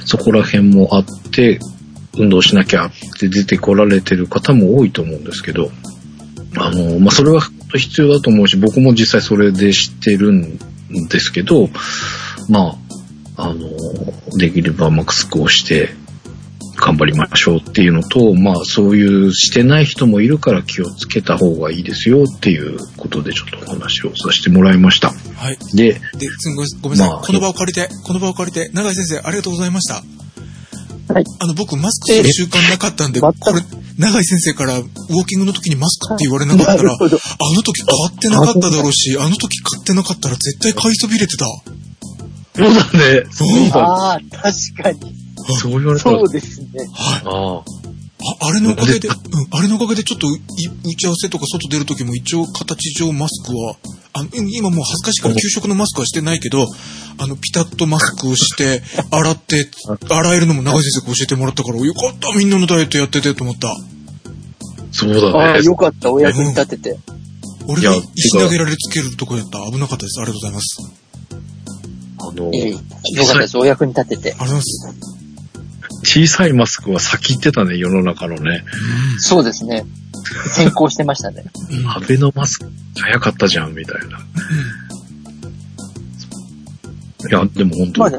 [0.04, 1.60] そこら辺もあって、
[2.18, 5.70] 運動しなきゃって出てこられてる方も多いと思うんですけど、
[6.56, 7.40] あの、まあ、それは
[7.74, 10.58] 必要だと思うし、僕も実際それで知ってるん
[11.08, 11.68] ですけど、
[12.48, 12.76] ま
[13.36, 13.70] あ、あの、
[14.38, 15.90] できればマスクをして
[16.80, 25.10] 頑張りましょうっていうのと、まあそういうしてない人もいるから気をつけた方がいいですよっていうことでちょっとお話をさせてもらいました。
[25.10, 25.58] はい。
[25.76, 26.00] で、で、
[26.82, 30.02] ごめんなさい、まあこの場を借りて、この場を借りて、永井先生、ありがとうございました。
[31.12, 31.24] はい。
[31.40, 33.34] あの、僕、マスクする習慣なかったんで、これ、
[33.98, 41.46] 永井先生から、ウォーキングの時にマスクって言われなかったら、あの時買ってなかっただろうし、あの時買ってなかったら絶対買いそびれてた。
[42.54, 43.24] そうだね。
[43.30, 43.80] そうだ。
[43.80, 45.14] ああ、確かに。
[45.60, 46.18] そう言われたら。
[46.18, 46.66] そうですね。
[46.94, 47.22] はい。
[47.24, 47.79] ああ。
[48.40, 49.14] ああれのおかげで、うん、
[49.50, 50.40] あれのおかげでちょっとい
[50.84, 53.76] 打ち合わせとか外出る時も一応形上マスクは、
[54.12, 56.66] あの、うん今もう恥ずかしいから給食のマスクはしてないけど、
[57.18, 59.68] あの、ピタッとマスクをして、 洗って、
[60.08, 63.74] 洗えるのも長井先生が教えてもらったから、よかった、みんなのダイエットやっててと思った。
[64.92, 65.64] そうああ、だね。
[65.64, 66.98] よかった、お役に立てて。
[67.66, 69.58] 俺いやに石投げられつけるとこやった。
[69.70, 70.20] 危なかったです。
[70.20, 70.82] ありがとうございます。
[72.18, 72.82] あのよか
[73.24, 74.32] ったです、お役に立てて。
[74.32, 75.09] ありがとうございます。
[76.12, 78.64] 小さいマスクは先行ってたね、世の中のね。
[79.20, 79.84] そうですね。
[80.52, 81.44] 先行してましたね。
[81.86, 82.66] アベノマスク
[83.00, 84.18] 早かったじゃん、みたいな。
[87.28, 88.18] いや、でも本当まあね。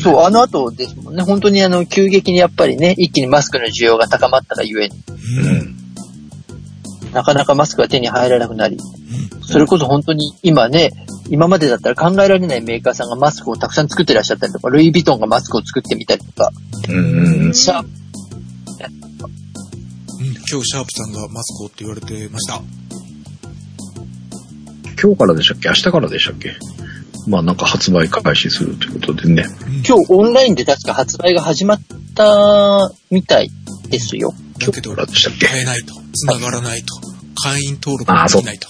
[0.00, 1.22] そう、あの後ですもんね。
[1.22, 4.96] 本当にあの、急激にやっぱりね、一気にマスクの需要が高まったがゆえに。
[7.04, 7.12] うん。
[7.12, 8.78] なかなかマスクが手に入らなくなり、
[9.42, 10.92] それこそ本当に今ね、
[11.30, 16.50] 今までだったら考えられないメーカーさんがマスクをたくさん作ってらっしゃったりとか、ルイ・ヴィトンがマスクを作ってみたりとか、
[16.88, 17.54] うん。
[17.54, 17.88] シャープ
[20.20, 22.60] うん、今日シャープさんがマスクをって言われてました。
[25.00, 25.68] 今日からでしたっけ？
[25.68, 26.56] 明日からでしたっけ？
[27.28, 29.44] まあなんか発売開始するということでね。
[29.66, 31.80] うん、今日オンラインで確か発売が始まっ
[32.16, 33.50] たみたい
[33.90, 34.32] ですよ。
[34.58, 35.94] だけど、からでしたっけ買えないと。
[36.14, 36.96] 繋がらないと。
[37.40, 38.68] 会員登録ができないと。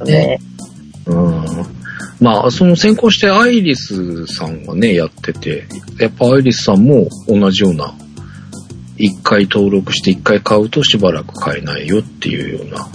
[0.00, 0.06] うん。
[0.06, 0.38] ね。
[1.06, 1.81] うん。
[2.20, 5.66] まあその先行してアイリスさんがね、やってて、
[5.98, 7.94] やっぱアイリスさんも同じような、
[8.96, 12.88] 一回登録して一回買うとしばらく買えないよっていうような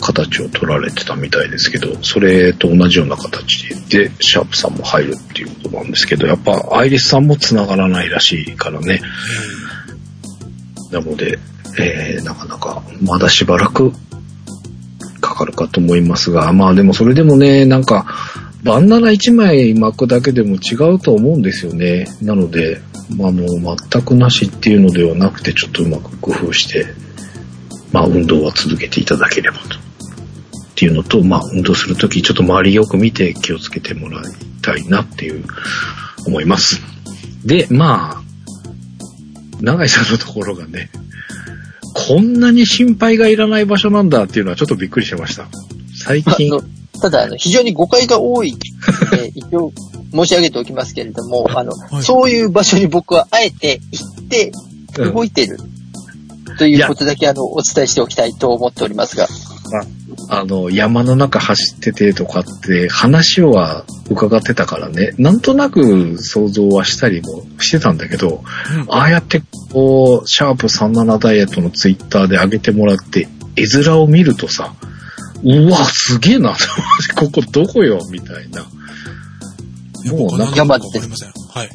[0.00, 9.02] 形を取られてたみたいですけど、それと同じような形で、シャープさんも入るっていうことなんですけど、やっぱアイリスさんも繋がらないらしいからね。
[10.90, 11.38] なので、
[11.78, 13.92] えーなかなかまだしばらく
[15.20, 18.06] かかるかと思いますが、まあでもそれでもね、なんか、
[18.62, 22.08] バンダナ1枚巻くだけでも違うと思うんですよね。
[22.20, 22.80] なので、
[23.16, 26.86] まああの、全くなしっていうのではなくて、ちょっとうまく工夫して、
[27.92, 29.78] まあ運動は続けていただければと。
[29.78, 29.80] っ
[30.74, 34.24] ていうのと、まあ運動するときちょっと周りよく見て気をつけてもらい
[34.62, 35.44] たいなっていう
[36.26, 36.80] 思います。
[37.44, 38.22] で、まあ、
[39.60, 40.90] 永井さんのところがね、
[41.94, 45.48] こんなに心配がいらない場所なんだっていうのはちょっとびっくりしました。
[46.04, 46.62] 最あ近、の
[47.00, 48.58] ただ、あの、非常に誤解が多いの
[49.10, 49.72] で、一応
[50.12, 52.02] 申し上げておきますけれども、あの、はい。
[52.02, 54.52] そういう場所に僕はあえて行って
[54.98, 55.58] うん動いてる。
[56.58, 59.24] ということだけ、あの、お伝えしておきたいと思っておりますが。
[59.24, 59.28] あ
[60.44, 68.42] の、山の中走っててとかって話は伺ってたからね、なんとなく想像はしたりもしてたんだけど、
[68.74, 69.42] うんああやって
[69.72, 74.74] こう、シャープ37ダイエットのツイッターで上げてもらって、絵面を見るとさ、
[75.42, 76.54] うわ、すげえな、
[77.16, 78.66] ここどこよ、みたいな。
[80.12, 81.32] もうなんか山かわかりません。
[81.52, 81.70] はい。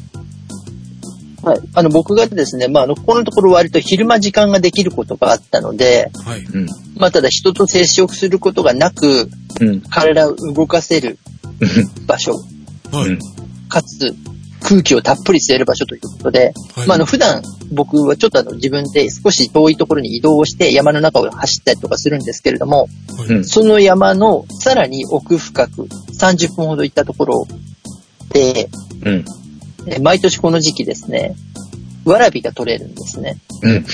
[1.42, 1.60] はい。
[1.74, 6.40] あの、僕がですね、まあ、あの、ここのところ割と昼間時間ができることがあったので、はい。
[6.40, 6.66] うん。
[6.96, 9.28] まあ、ただ人と接触することがなく、
[9.60, 9.80] うん。
[9.82, 11.18] 体を動かせる
[12.06, 12.34] 場所、
[13.68, 14.14] かつ
[14.62, 17.42] 空気をたっぷり吸える場所ということで、はいまあ、あの、普段
[17.72, 27.46] 僕はちょっとあの、自分で少し遠いところに移動をして山の中を走ったりとかするんですけれども、はいうんその山のさらに奥深く30分ほど行ったところ
[28.30, 28.68] で、
[29.04, 29.24] うん。
[29.86, 31.36] え毎年この時期ですね、
[32.04, 33.38] わらびが取れるんですね。
[33.62, 33.84] うん。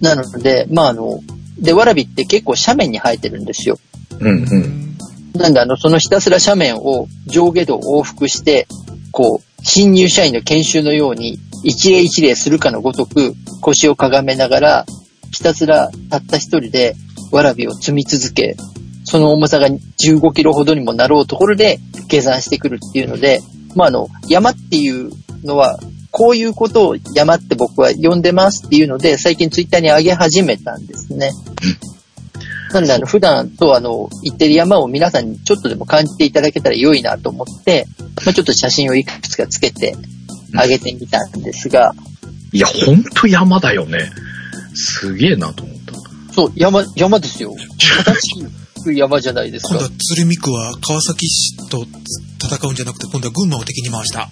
[0.00, 1.20] なので、まああの、
[1.58, 3.78] で、わらびって結構斜面に生えてるんですよ。
[4.18, 4.44] うん。
[4.44, 4.46] う。
[4.50, 4.90] うんん
[5.34, 8.66] なんであの、そのひたすら斜面を上下動往復して、
[9.12, 14.86] こう、新入社員の研修のように、一例一例するかのごとく、腰をかがめながら、
[15.30, 16.96] ひたすらたった一人で、
[17.30, 18.56] わらびを積み続け、
[19.04, 21.78] その重さが15キロほどにもなろうところで
[22.08, 23.40] 下山してくるっていうので、
[23.74, 25.10] まあ、あの、山っていう
[25.44, 25.78] のは、
[26.10, 31.32] こういうことを山って僕は呼んでますっていうので、最近ツイッターに上げ始めたんですね。
[32.72, 37.86] なので、あの、普段と、あの、行ってる山を皆さんにちょっとでも感じていただけたら良いなと思って、
[38.24, 39.96] まあ、ちょっと写真をいくつかつけて
[40.56, 41.94] あげてみたんですが、
[42.52, 44.10] いや、ほんと山だよね。
[44.74, 46.34] すげえなと思った。
[46.34, 47.54] そう、山、山ですよ。
[48.94, 49.90] 山じゃないですか今度は。
[49.98, 51.86] 鶴見区は川崎市と
[52.42, 54.30] 戦うんじゃなくて、今度は群馬を敵に回した。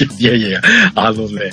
[0.18, 0.62] いやいやいや、
[0.94, 1.50] あのね、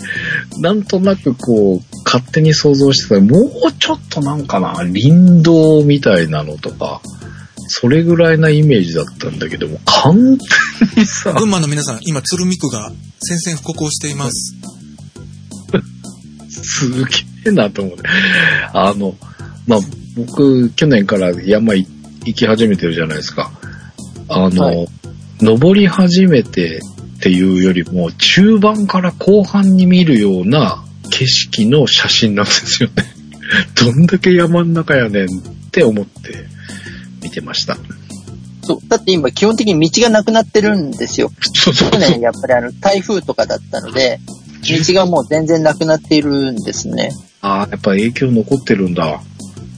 [0.59, 7.01] なんとなくこう、勝手に想像してたもうちょっとなんかな、林道みたいなのとか、
[7.67, 10.37] それぐらいなイメージだったんだけども、完全
[10.95, 12.91] にさ、群馬の皆さん、今鶴見区が
[13.21, 14.55] 宣戦布告をしています。
[16.49, 17.05] すげ
[17.47, 18.03] えなと思うね。
[18.73, 19.15] あの、
[19.67, 19.79] まあ、
[20.15, 21.87] 僕、去年から山い
[22.25, 23.51] 行き始めてるじゃないですか。
[24.29, 24.87] あの、はい
[25.39, 26.79] 登り始めて
[27.17, 33.05] っていうよりも、中盤から後半に見るような景色の写真なんですよね。
[33.75, 35.29] どんだけ山の中やねんっ
[35.71, 36.45] て思って
[37.23, 37.77] 見てました。
[38.61, 38.79] そう。
[38.87, 41.31] だって今基本的に道がなくなってるんですよ。
[41.53, 44.19] そうそう去年やっぱりあの、台風とかだったので、
[44.61, 47.11] 道がもう全然なくなっているんですね。
[47.41, 49.21] ああ、やっぱ影響残ってるんだ。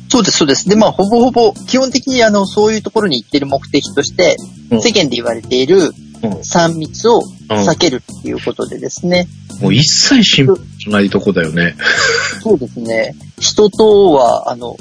[0.10, 0.68] そうです、そうです。
[0.68, 4.36] で、まあ、ほぼほぼ、基本的にあの、そういうところに行ってる目的として、
[4.72, 9.28] うん世間で言われているうん3密をうん避けるっていうことでですね。
[9.62, 11.76] もう一切心配しないとこだよね。
[12.42, 13.16] そうですね。
[13.40, 14.78] 人とは、あの、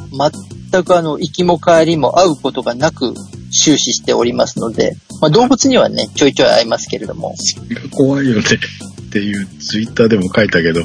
[0.71, 3.15] 全くあの、行きも帰りも会うことがなく
[3.51, 7.35] 終始しておりますので、まあ、動物にはね、ちょいちょい会いますけれども。
[7.91, 10.85] 怖いよねっていうツイッターでも書いたけど、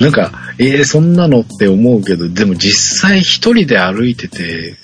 [0.00, 4.76] なんか、えー、そんなのって思うけど、でも実際一人で歩いてて、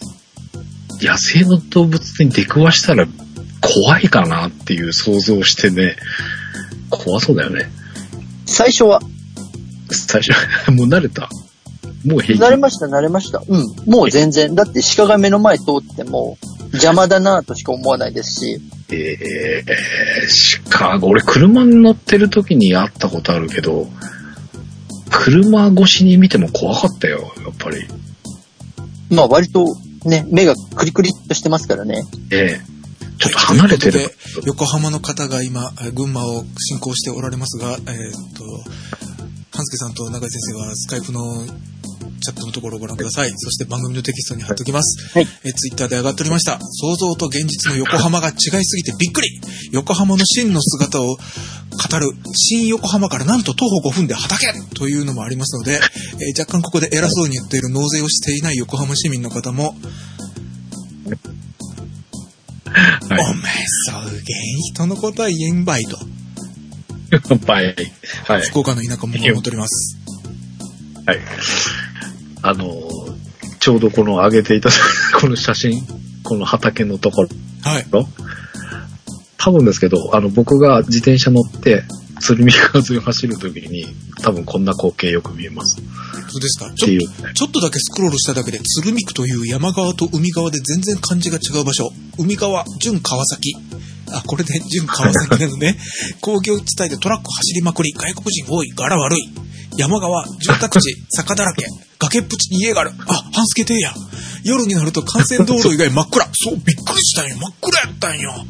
[1.02, 3.06] 野生の動物に出くわしたら
[3.60, 5.96] 怖いかなっていう想像をしてね、
[6.88, 7.70] 怖そうだよね。
[8.46, 9.00] 最初は、
[9.90, 10.32] 最初、
[10.72, 11.28] もう慣れた。
[12.04, 12.42] もう平気。
[12.42, 13.42] 慣れました、慣れました。
[13.46, 13.66] うん。
[13.86, 14.54] もう全然。
[14.54, 16.38] だって鹿が目の前通っても、
[16.72, 23.88] 邪魔だなとしか思わないですし、えー、鹿、俺車に乗ってる時に会ったことあるけど、
[25.10, 27.86] 車越しに見ても怖かったよ、やっぱり。
[29.10, 29.66] まあ割と
[30.04, 32.04] ね、目がクリクリっとしてますからね。
[32.30, 32.79] ええ
[33.20, 37.78] ちょっと離れてるということで横浜の方が今、えー群馬を進行しておられますが、えーっ
[38.32, 38.44] と、
[39.52, 41.46] 半助さんと永井先生はスカイプの
[42.22, 43.30] チャットのところをご覧ください。
[43.36, 45.18] そして番組のテキストに貼っておきます。
[45.18, 46.58] はいえーツイッターで上がっておりました。
[46.60, 49.40] 想像と現実の横浜が違いすぎてびっくり
[49.72, 51.18] 横浜の真の姿を語
[51.98, 59.74] る新横浜からなんと徒歩5分で畑というのもありますので、えー若干ここで偉そうに言っている納税をしていない横浜市民の方も、
[62.72, 63.90] はいおめえす
[64.24, 64.36] げえ
[64.72, 65.96] 人のことは言えんばいと。
[67.46, 67.74] はい。
[68.26, 68.42] はい。
[68.42, 69.98] 福岡の田舎者を持っております。
[71.06, 71.18] はい。
[72.42, 74.70] あのー、ちょうどこの上げていた
[75.20, 75.82] この写真、
[76.22, 77.26] この畑のとこ
[77.62, 77.86] はい。
[77.90, 78.08] ろ、
[79.36, 81.82] 多分ですけど、あの、僕が自転車乗って、
[82.20, 83.86] 鶴見川沿いを走るときに、
[84.22, 85.80] 多分こんな光景よく見えます。
[86.28, 86.66] そうですか。
[86.66, 87.32] っちょ。
[87.32, 91.90] ちょっとだけスクロールしただけで、鶴見区という山側と海側で全然感じが違う場所。
[92.18, 93.54] 海側、準川崎。
[94.12, 95.78] あ、これで準川崎なのね。
[96.20, 99.28] 工業地帯でトラック走りまくり、外国人多い、柄悪い。
[99.76, 101.66] 山側、住宅地、坂だらけ。
[101.98, 102.92] 崖っぷちに家がある。
[103.06, 103.94] あ、半助亭や。
[104.44, 106.28] 夜になると幹線道路以外真っ暗。
[106.32, 107.36] そう、びっくりしたんよ。
[107.36, 108.46] 真っ暗やったんよ。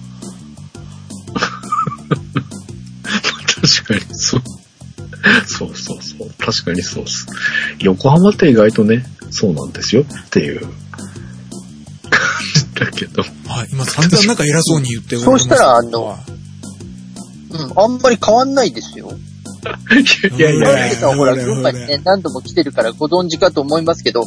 [3.85, 4.43] 確かにそう。
[5.47, 6.31] そうそうそう。
[6.39, 7.27] 確かにそうです。
[7.81, 10.71] 横浜って意外とね、そうなんですよっていう感
[12.55, 13.23] じだけど。
[13.23, 16.19] はい、今散々なんか偉そうに言っておられますそうしたらあの
[17.53, 19.11] うん、あんまり変わんないですよ。
[20.39, 24.25] いやいやいやさんはほら、群馬にね、何度も来てるからご存知かと思いますけど、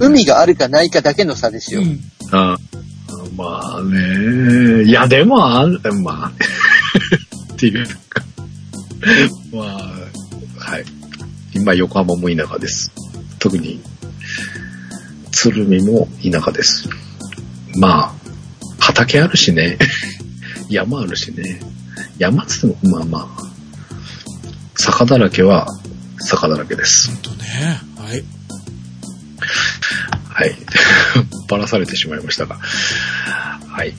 [0.00, 1.80] 海があるかないかだけの差ですよ。
[1.80, 2.00] うん
[2.32, 2.58] あ
[3.36, 6.32] まあね、いやでもあん、まあ、
[7.54, 8.22] っていうか、
[9.52, 9.96] まあ、
[10.58, 10.84] はい。
[11.54, 12.92] 今横浜も田舎です。
[13.38, 13.80] 特に、
[15.32, 16.88] 鶴見も田舎です。
[17.78, 18.14] まあ、
[18.78, 19.78] 畑あるしね、
[20.68, 21.60] 山あるしね、
[22.18, 23.46] 山っつっても、まあまあ、
[24.76, 25.68] 坂だらけは
[26.20, 27.08] 坂だらけです。
[27.08, 27.80] ほんとね。
[27.96, 28.24] はい。
[30.28, 30.56] はい。
[31.48, 32.56] ばらされてしまいましたが。
[32.56, 33.94] はい。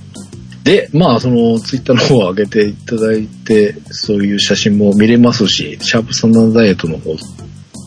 [0.67, 7.15] で、まあ、その、ツイッターの方を上げていただいて、そういう写真も見れますし、シャープ37ダイエットの方、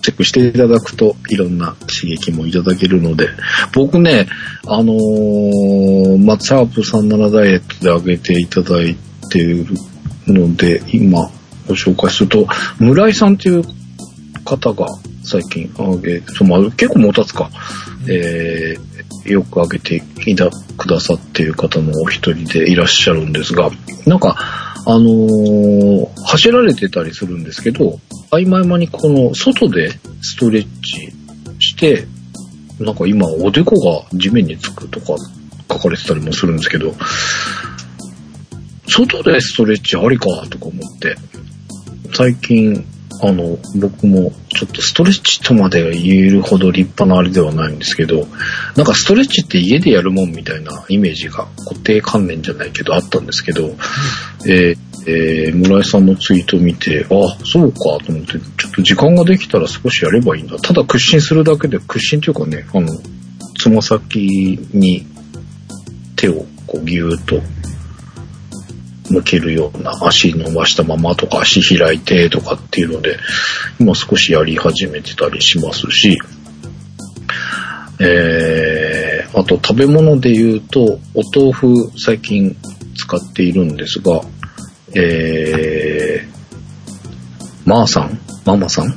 [0.03, 3.29] チェックしていただくと、いろんな刺激もいただけるので、
[3.75, 4.29] 僕ね、
[4.67, 8.97] あのーまあ、シャープ37ダイエットで上げていただい
[9.31, 9.67] ている
[10.27, 11.31] ので、今、
[11.69, 12.47] ご紹介すると、
[12.79, 13.63] 村井さんという
[14.47, 14.87] 方が
[15.23, 17.51] 最近上げ、そうまあ、結構もたつか、
[18.09, 18.90] えー
[19.25, 23.71] よく上げていたくださっている方のお一人でいらっしゃるんですが、
[24.07, 24.37] なんか、
[24.87, 27.99] あのー走られてたりするんですけど、
[28.31, 29.91] 合間合間にこの外で
[30.23, 31.13] ストレッチ
[31.59, 32.07] して、
[32.79, 35.17] なんか今おでこが地面につくとか
[35.71, 36.95] 書かれてたりもするんですけど、
[38.89, 41.17] 外でストレッチありかとか思って、
[42.15, 42.85] 最近、
[43.23, 48.27] あの、僕もちょっとストレッチとまで言えるほど立派なあれではないんですけど、
[48.77, 53.75] なんかストレッチって家でやるもんみたいなイメージが固定観念じゃないけどあったんですけど、
[54.47, 60.59] えーえー村井さんのツイートを見て、あ、そうかと思って、ちょっと時間ができたら少しやればいいんだ。
[60.59, 62.89] ただ屈伸するだけで、屈伸というかね、あの、
[63.59, 65.07] つま先に
[66.17, 67.41] 手をこうギューッと
[69.11, 73.19] 向けるような足伸ばしたままとか足開いてとかっていうので、
[73.79, 76.19] 今少しやり始めてたりしますし、
[78.01, 82.57] えー、あと食べ物で言うと、お豆腐最近
[82.97, 84.23] 使っているんですが、
[84.95, 88.97] えー、まーさんママさん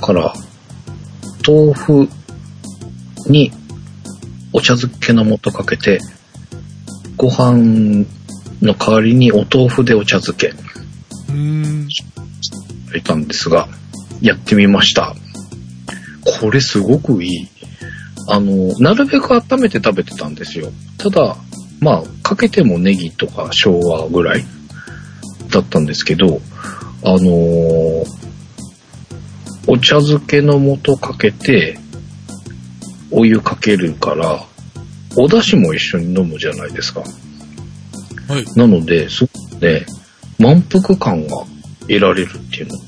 [0.00, 0.34] から、
[1.46, 2.08] 豆腐
[3.28, 3.52] に
[4.52, 6.00] お茶漬けの素かけて、
[7.16, 8.04] ご飯
[8.62, 11.88] の代わりにお豆腐でお茶漬けうーん。
[12.96, 13.68] いたんですが、
[14.20, 15.14] やってみました。
[16.40, 17.48] これすごくいい。
[18.28, 20.70] あの、なるべく温めて食べてたんですよ。
[20.98, 21.36] ただ、
[21.80, 24.44] まあ、かけてもネギとか生姜ぐらい
[25.50, 26.40] だったんですけど、
[27.04, 28.22] あのー
[29.68, 31.78] お茶漬けの素かけて、
[33.12, 34.44] お湯かけるから、
[35.16, 37.04] お出汁も一緒に飲むじゃないですか。
[38.32, 38.46] はい。
[38.56, 39.84] なので、すごくね、
[40.38, 41.44] 満腹感が
[41.82, 42.78] 得られるっていうの。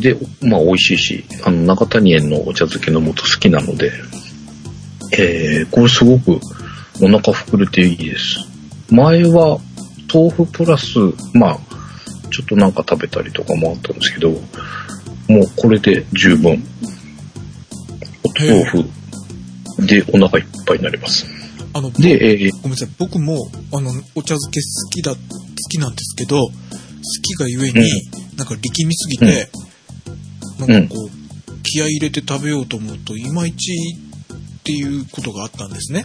[0.00, 3.92] で、まあ美味しいし、あの、中谷園のお茶漬けの素好きなので、
[5.12, 6.40] えー、これすごく
[7.00, 8.40] お腹膨れていいです。
[8.90, 9.60] 前は
[10.12, 10.98] 豆腐プラス、
[11.32, 11.58] まあ、
[12.32, 14.40] ちょっとなんか食べたりとかもあったんですけど、もう
[15.56, 16.60] これで十分。
[18.24, 18.84] お豆腐
[19.86, 21.39] でお腹いっぱいになります。
[21.72, 22.88] あの、で、えーごめんなさい。
[22.98, 25.18] 僕も、あの、お茶漬け好きだ、好
[25.70, 26.52] きなんですけど、好
[27.22, 29.50] きがゆえに、なんか力みすぎて、
[30.58, 33.72] なんかこう、気合い入れて食べようと思うと、いまいち
[34.58, 36.04] っていうことがあったんですね。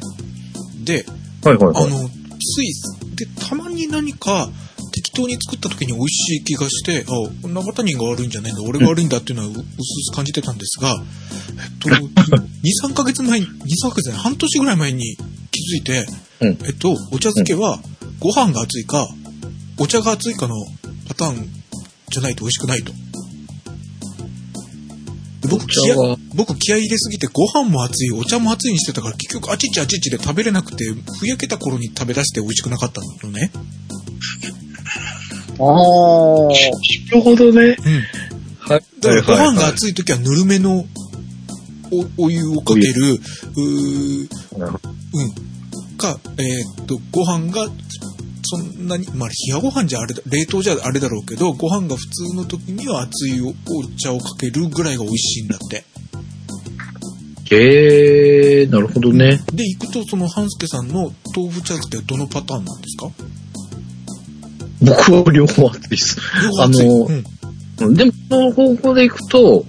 [0.84, 1.06] で、
[1.44, 1.86] はいはいはい。
[1.86, 2.74] あの、つい、
[3.16, 4.65] で、たまに何か、適
[5.16, 9.64] 当に作った時に美味しい気がして、あ、中谷が悪いんじゃないんだ、俺が悪いんだっていうのはううすう
[10.12, 15.18] す感じてたんですが、えっと、2、3ヶ月前に、2、3ヶ月前、半年ぐらい前に
[15.52, 16.06] 気づいて、
[16.42, 17.80] うんえっと、お茶漬けは、
[18.20, 19.08] ご飯が熱いか、
[19.80, 20.56] お茶が熱いかの
[21.08, 21.50] パターン
[22.10, 22.94] じゃないと美味しくないと。
[25.42, 30.86] で僕お気合僕気合い入れすぎてご飯も熱い、お茶も熱いにしてたから結局あちっちあちっちで食べれなくて、
[31.20, 33.52] ふやけた頃に食べ出して美味しくなかったのね。
[35.60, 36.50] あー。
[36.50, 37.62] なるほどね。
[37.62, 38.04] うん。
[38.60, 38.84] はい。
[39.00, 39.72] だからご飯がい。
[39.72, 40.86] 熱い時はぬるめの
[42.18, 44.28] おお湯をかける、うーうん。
[45.98, 47.70] か、えーっと、ご飯が、
[48.48, 53.54] そんなに、まあ、冷やご飯じゃあれだ、冷凍じゃあれだろうけど、ご飯が普通の時には熱いおお
[53.98, 55.84] 茶をかけるぐらいが美味しいんだって。
[57.56, 59.40] へえー、なるほどね。
[59.54, 63.12] で、行くと、その、半助さんの豆腐茶漬けはどのパターンなんですか？
[64.82, 66.18] 僕は両方熱いです。
[66.60, 67.08] あの
[67.80, 67.94] うん。
[67.94, 69.66] でも、その方向でいくと、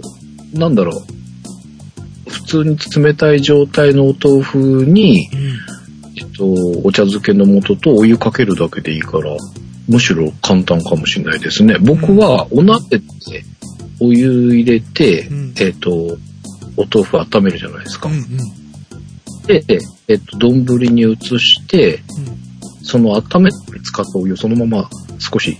[0.52, 2.30] なんだろう。
[2.30, 5.76] 普通に冷たい状態のお豆腐に、うん。
[6.18, 6.46] えっと、
[6.84, 9.36] お茶漬けの素とお湯かけるだけでいいから、
[9.88, 11.76] むしろ簡単かもしれないですね。
[11.78, 13.02] 僕はお鍋で
[14.00, 15.90] お湯入れて、うんえっと、
[16.76, 18.08] お豆腐温めるじゃないですか。
[18.08, 18.26] うんうん。
[19.46, 19.64] で、
[20.08, 22.00] えっと、丼に移して、
[22.86, 25.58] その温めて使ったお湯をそのまま少し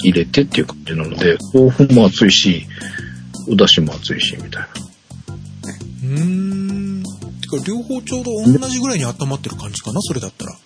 [0.00, 2.66] 入れてっていう感じなので、豆腐も熱いし、
[3.48, 4.68] お出汁も熱いし、みたいな。
[6.04, 7.02] うーん。
[7.40, 10.56] てか、両方ちょうど同じぐらいに温まってる感じかな、それだったら。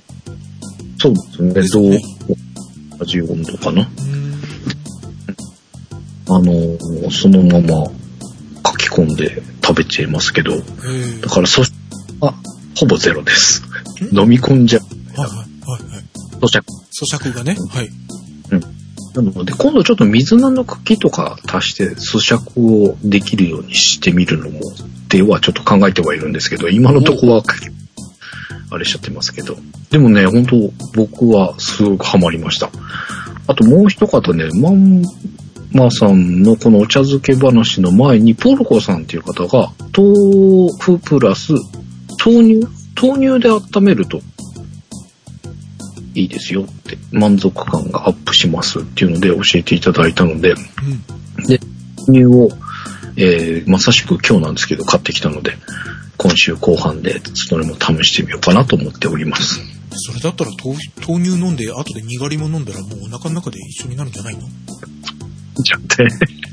[0.99, 1.15] そう
[1.55, 2.01] ですね。
[2.99, 3.89] 同じ温度かな。
[3.99, 4.41] うん。
[6.29, 7.85] あの、そのまま
[8.71, 10.59] 書き込んで食べていますけど、え
[11.19, 11.73] えだからそし
[12.21, 12.35] あ、
[12.77, 13.63] ほぼゼロです。
[14.13, 15.21] 飲み込んじゃう。
[15.21, 15.46] はいはい。
[16.41, 16.65] 咀嚼。
[16.91, 17.57] 咀嚼がね。
[17.71, 17.91] はい。
[19.15, 24.61] なので、今度ちょっと水菜の茎とか足して咀嚼をできるようにしてみるのも、
[25.09, 27.43] ではちょっと考えてはいるんですけど、今のとこは、
[28.69, 29.57] あれしちゃってますけど。
[29.91, 32.71] でもね、本当僕はすごくハマりました。
[33.47, 35.03] あともう一方ね、マン
[35.73, 41.53] マさんのこのお茶漬け話の前に、ポルコさんっていう方が、豆腐プラス
[42.25, 42.67] 豆乳
[43.01, 44.21] 豆乳で温めると
[46.21, 50.59] いいですよって、満足感がアップしますっていうので教えていただいたので、うん。
[51.39, 51.59] 豆
[52.09, 52.49] 乳を、
[53.17, 55.53] えーまさしく今日なんですけど買ってきたので、
[56.17, 59.61] 今週後半でそれも試してみようかなと思っております。
[59.99, 64.43] それだったら豆腐豆乳飲んで、後でにがりも飲んだらもうお腹の中で一緒になるんじゃないの？
[65.65, 66.07] ちゃって。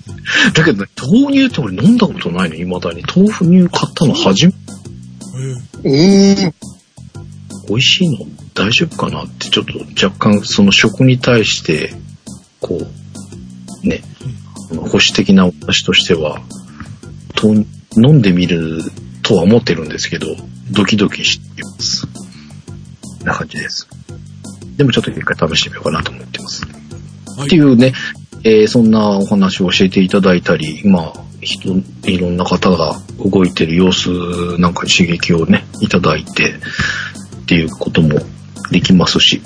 [0.53, 3.03] だけどね、豆乳って俺飲んだことないの、未だに。
[3.16, 4.53] 豆腐乳買ったの初め、
[5.84, 6.53] ええええ
[7.68, 8.26] 美味しいの？
[8.54, 11.93] 大丈夫かなって、ちょっと若干その食に対して、
[12.62, 12.80] こ
[13.84, 14.01] う、ね、
[14.70, 16.41] 保守的な私としては、
[17.41, 17.66] 豆
[17.97, 18.82] 飲んでみる
[19.22, 20.28] とは思ってるんですけど、
[20.72, 22.08] ドキドキしています。
[23.24, 23.88] な感じです。
[24.78, 26.66] でもちょっと一回試してみようかなと思ってます。
[26.66, 27.93] はいっていうね、
[28.43, 34.10] えーそんなお話を教えていただいたり、まあ、人、いろんな方が動いてる様子
[34.60, 36.54] なんかに刺激をね、いただいて、
[37.41, 38.20] っていうことも
[38.72, 39.41] できますし、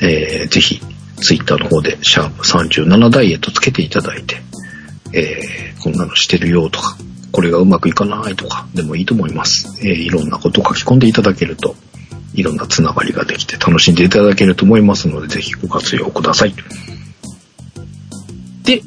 [0.00, 0.80] えーぜひ、
[1.20, 4.36] ツイッターの方で、シャープ37ダイエットつけていただいて、
[5.12, 6.96] えーこんなのしてるよとか、
[7.32, 9.80] これがうまくいかないとかでもいいと思います。
[9.80, 11.74] えーいろんなことを書き込んでいただけると、
[12.34, 16.54] いろんなつながりができて楽しんでいただけると思いますので、ぜひご活用ください。
[18.64, 18.82] で、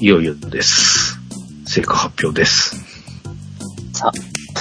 [0.00, 1.18] いよいよです。
[1.66, 2.76] 成果発表です。
[3.92, 4.12] さ、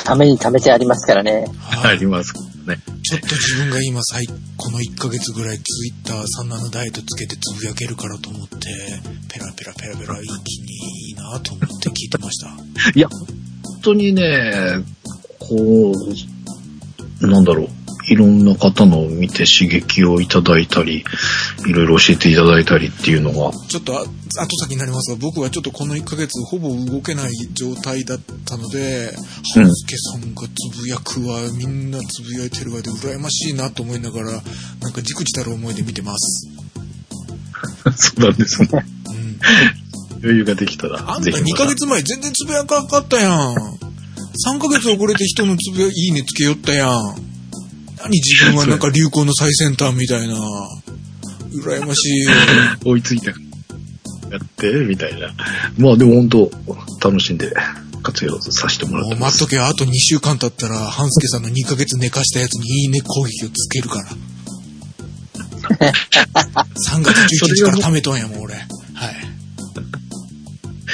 [0.04, 1.46] ために貯めてありますからね。
[1.62, 2.00] はい。
[2.00, 2.34] ります
[2.66, 2.78] ね。
[3.04, 4.26] ちょっと自分が今最、
[4.58, 8.58] この1ヶ月ぐらいツイッター37ダイエットつけてつぶやけるからと思って、
[9.32, 12.50] ペラペラペラペラ一気にいいなと思って聞いてました。
[12.94, 14.84] いや、本当にね、
[15.40, 15.94] こ
[17.22, 17.70] う、なんだろう、
[18.08, 21.04] いろんな方のを見て刺激をいただいたり、
[21.66, 24.06] いろいろ教えていただいたりっていうのが、ちょっとあ
[24.38, 29.14] 後先になりますが、僕はちょっとこの1ヶ月ほぼ動けない状態だったので、
[29.58, 34.32] うん半助さんがつぶやくわ、みんなつぶやいてるわで羨ましいなと思いながら、
[34.82, 36.50] なんかじくじたる思いで見てます。
[37.96, 38.70] そうなんですね。
[38.74, 39.40] うん。
[40.22, 43.56] 余裕ができたら、あんたぜひ2ヶ月前全然つぶやかなかったやん。
[44.48, 47.35] 3ヶ月遅れて人のつぶや、いいねつけよったやん。
[48.06, 50.36] 何自分はなんか流行の最先端みたいな。
[51.56, 52.28] 羨ましい。
[52.86, 55.34] 追いついてやって、みたいな。
[55.78, 56.52] まあでも本当、
[57.04, 57.52] 楽しんで
[58.04, 59.44] 活用させてもらっもてます。
[59.44, 64.10] う待っとけ、あと2週間経ったら、半助さんの2ヶ月寝かしたやつにいいね攻撃をつけるから。
[66.86, 68.56] 3月11日から貯めとんやもん、俺。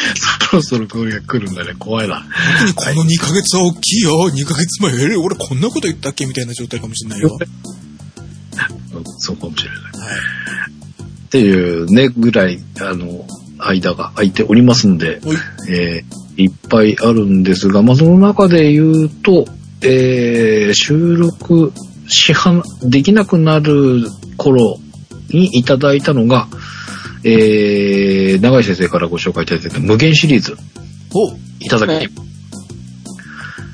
[0.01, 0.15] はい。
[0.49, 1.73] そろそろこれが来るんだね。
[1.77, 2.25] 怖いな。
[2.75, 4.29] この2ヶ月は大きいよ。
[4.29, 7.37] 2ヶ月前、えー俺こんなこと言ったっけみたいな状態かもしれないよ。
[9.17, 9.79] そうかもしれない。
[9.79, 10.19] はい。
[11.25, 13.25] っていうね、ぐらい、あの、
[13.59, 15.37] 間が空いておりますので、おい。
[15.69, 19.45] えーいっぱいあるんですが、まあ、その中で言うと、
[19.81, 21.73] えー収録
[22.07, 24.79] しは、できなくなる頃
[25.29, 26.47] にいただいたのが、
[27.23, 30.57] えー、長井先生からご紹介いただいた無限シリーズ、
[31.13, 32.09] おいただき、はい。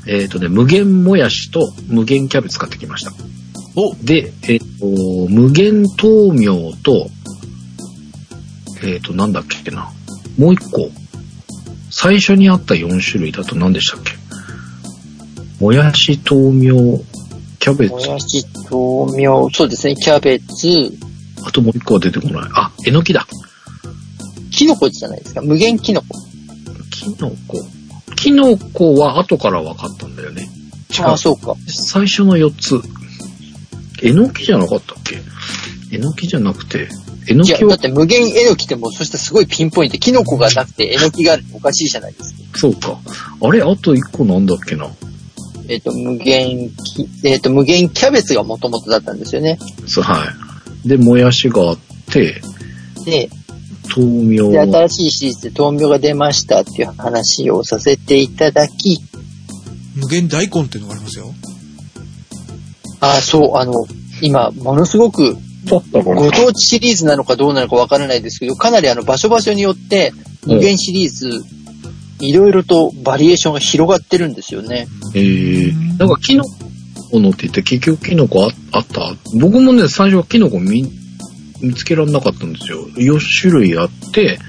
[0.08, 3.12] えっ、とね、無限もやしと無限キャベツ買ってきました。
[3.76, 4.66] おで、えっ、と、
[5.30, 7.10] 無限豆苗と、
[8.84, 9.92] えっ、と、なんだっけな。
[10.38, 10.90] もう一個。
[11.90, 14.14] 最初にあった4種類だと何でしたっけ。
[15.60, 17.02] もやし、豆苗、
[17.60, 17.94] キャベツ。
[17.94, 20.94] も、やし、豆苗、そうですね、キャベツ、
[21.48, 22.50] あともう一個は出てこない。
[22.54, 23.26] あ、えのきだ。
[24.52, 25.42] キノコじゃないですか。
[25.42, 26.08] 無限キノコ。
[26.92, 27.66] きのこ。
[28.18, 30.50] きのこは後から分かったんだよね。
[30.92, 31.18] 違うああ、。
[31.18, 31.56] そうか。
[31.68, 32.82] 最初の4つ。
[34.04, 35.22] えのきじゃなかったっけ？
[35.96, 36.90] えのきじゃなくて、
[37.30, 39.98] えのきはだって無限えのきってもう、そしてすごいピンポイント。
[39.98, 42.60] キノコがなくてえのきがおかしいじゃないですか。
[42.60, 43.00] そうか。
[43.42, 44.90] あれあと1個なんだっけな？
[45.70, 49.60] えっ、と、無限き、えっ、と、無限キャベツがもともとだったんですよね。
[49.86, 50.47] そう、はい。
[50.88, 51.78] で、もやしがあっ
[52.12, 52.42] て、
[53.06, 53.30] で、
[53.96, 59.00] 豆苗で、新しいシリーズで豆苗が出ましたっていう話をさせていただき、
[59.96, 61.34] 無限大根っていうのがありますよ。
[63.00, 63.74] あ、そう、あの、
[64.22, 65.38] 今、ものすごく、
[65.70, 65.82] ご
[66.32, 70.14] 当地シリーズなのかどうなのかわからないですけど、かなりあの、場所場所によって、
[70.46, 71.44] 無限シリーズ
[72.20, 74.88] いろいろとバリエーションが広がってるんですよね。
[75.14, 76.44] えー、なんかキノ
[77.10, 79.16] コのって言って結局キノコああった？
[79.40, 80.84] 僕もね、最初はキノコ見
[81.62, 82.88] 見つけられなかったんですよ。
[82.90, 84.40] 4種類あって、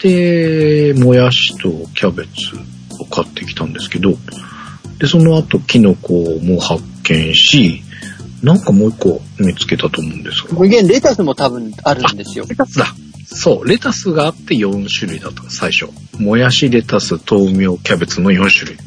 [0.00, 2.30] で、もやしとキャベツ
[3.00, 4.14] を買ってきたんですけど、
[4.98, 7.82] で、その後キノコも発見し、
[8.42, 10.58] なんかもう一個見つけたと思うんですが。
[10.58, 12.44] 無限レタスも多分あるんですよ。
[12.48, 12.94] レタスだ。
[13.24, 15.90] そう、レタスがあって4種類だった、最初。
[16.20, 18.78] もやし、レタス、豆苗、キャベツの4種類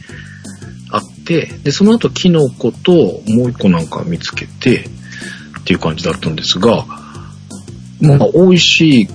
[1.26, 4.86] て、で、その後、キノコともう一個なんか見つけて、
[5.60, 6.86] っていう感じだったんですが、
[8.00, 9.08] まあ、美味しい、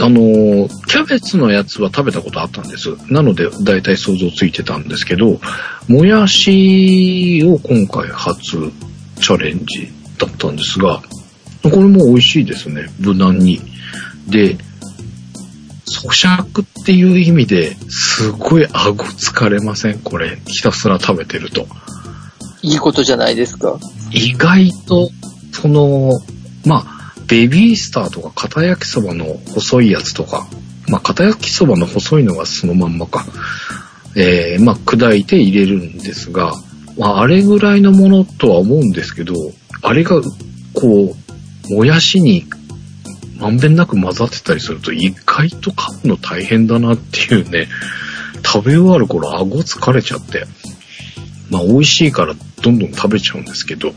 [0.00, 2.96] あの、キャベツのやつは食べたことあったんです。
[3.08, 5.40] なので、だいたい想像ついてたんですけど、
[5.88, 8.72] もやしを今回初
[9.20, 9.88] チャレンジ
[10.18, 11.02] だったんですが、
[11.62, 13.60] これも美味しいですね、無難に。
[14.28, 14.56] で、
[16.08, 19.98] 咀嚼っていう意味ですごい顎疲れません？
[20.00, 20.38] これ。
[20.46, 21.66] ひたすら食べてると。
[22.62, 23.78] いいことじゃないですか？
[24.10, 25.10] 意外と、
[25.52, 26.12] その、
[26.64, 29.24] まあ、ベビースターとか片焼きそばの
[29.54, 30.46] 細いやつとか、
[30.88, 33.24] まあ、片焼きそばの細いのがそのまんまか。
[34.14, 36.52] えー、まあ、砕いて入れるんですが、
[36.98, 39.34] まあ、あれぐらいのものとは思うんですけど、
[39.80, 40.20] あれが、
[40.74, 41.16] こ
[41.70, 42.44] う、もやしに
[43.42, 47.66] まんべんなく混ざってたりすると意外と噛むの大変だなっていうね、
[48.44, 50.44] 食べ終わる頃顎疲れちゃって、
[51.50, 53.94] まあ美味しいからどんどん食べちゃうんですけど、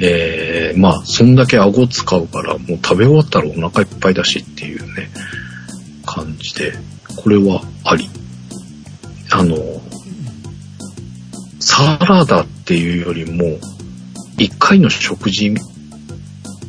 [0.00, 5.08] えー、まあそんだけ顎使うからもう食べ終わったらお腹いっぱいだしっていうね、
[6.04, 6.72] 感じで、
[7.22, 8.10] これはあり。
[9.30, 9.56] あの、
[11.60, 13.58] サラダっていうよりも、
[14.36, 15.54] 一回の食事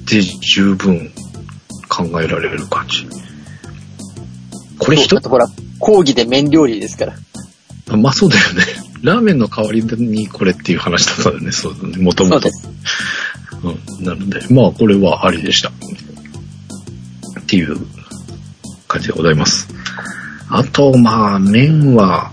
[0.06, 1.12] で十分
[2.00, 3.08] 考えられる感じ。
[4.78, 5.48] これ一あとほら、
[5.80, 7.98] 講義で麺料理ですから。
[7.98, 8.64] まあそうだよね。
[9.02, 12.50] ラーメンの代わりにこれっていう話だったよね、そうだね、もともと。
[13.64, 14.06] うん。
[14.06, 15.70] なので、まあこれはありでした。
[15.70, 17.78] っていう
[18.88, 19.68] 感じでございます。
[20.50, 22.32] あと、まあ麺は、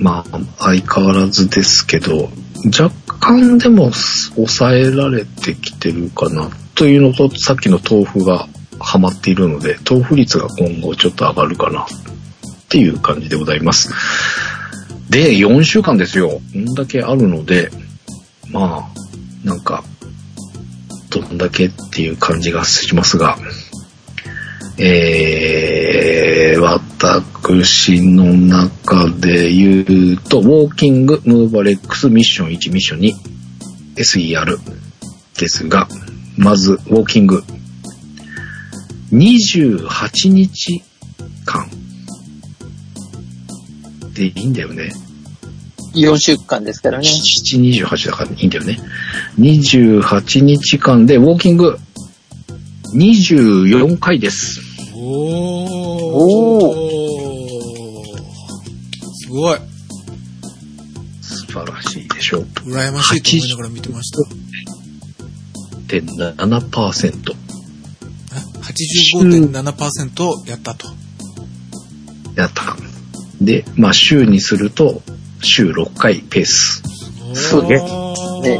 [0.00, 2.30] まあ相変わらずですけど、
[2.66, 8.48] 若干でも抑えられてきてるかなというのと、さっきの豆腐が
[8.84, 11.86] ハマっているので、豆腐率が今後ちょっと上がるかなっ
[12.68, 13.90] ていう感じでございます。
[15.10, 16.40] で、4週間ですよ。
[16.52, 17.70] こんだけあるので、
[18.50, 19.84] まあ、なんか、
[21.10, 23.38] どんだけっていう感じがしますが、
[24.78, 33.14] えー、私の中で言うと、ウォーキング、ムーバレックス、ミッション1、ミッション2、
[33.96, 34.58] SER
[35.38, 35.86] ですが、
[36.36, 37.44] まず、ウォーキング。
[39.14, 40.82] 28日
[41.44, 41.68] 間
[44.12, 44.92] でいいんだよね。
[45.94, 47.08] 4週間ですからね。
[47.08, 48.80] 7、28だからいいんだよね。
[49.38, 51.78] 28日間でウォーキング
[52.94, 54.60] 24回です。
[54.94, 55.94] おー。
[56.16, 56.74] お
[59.14, 59.58] すごい。
[61.20, 62.42] 素晴らしいでしょう。
[62.42, 64.18] 羨ましいと思いながら見てました。
[65.86, 67.32] で、7%。
[67.32, 67.43] え
[68.74, 70.88] 85.7%やったと。
[72.36, 72.76] やった。
[73.40, 75.02] で、まあ週にすると、
[75.40, 76.82] 週6回ペース。
[77.34, 77.80] そうね
[78.42, 78.58] ね。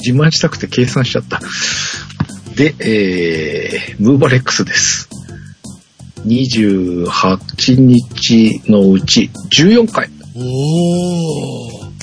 [0.00, 1.40] 自慢したくて計算しちゃった。
[2.56, 5.08] で、えー、ムーバレックスです。
[6.26, 10.08] 28日のうち14回。
[10.36, 11.94] おー。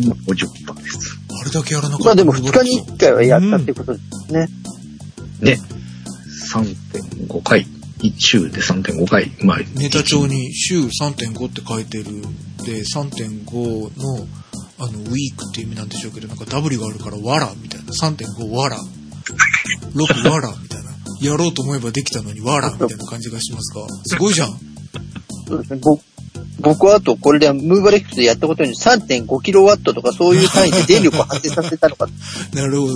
[0.00, 1.18] 今50%です。
[1.40, 2.04] あれだけやらなかった。
[2.06, 4.48] まあでも2日に1回はやったってことですね。
[5.44, 5.58] で、
[6.52, 7.66] 3.5回。
[7.98, 9.30] 1週で3.5回。
[9.42, 12.04] まあ、ネタ帳に週3.5って書いてる
[12.64, 14.26] で、3.5の、
[14.78, 17.92] あの、ウィークっていう意味なんでしょうけど、なんか W があるから、わらみたいな。
[17.92, 18.76] 3.5わら。
[19.94, 20.90] 6わらみたいな。
[21.20, 23.86] やろうと思えばできたのにわらみたいな感じがしますが。
[24.04, 24.48] すごいじゃん。
[25.46, 25.80] そうですね。
[25.82, 25.98] ぼ
[26.60, 32.08] 僕はあと、これでムーバレックスでやったことに3.5キロワットとかそういう単位で電力を発生させたのか、
[32.54, 32.94] なるほど。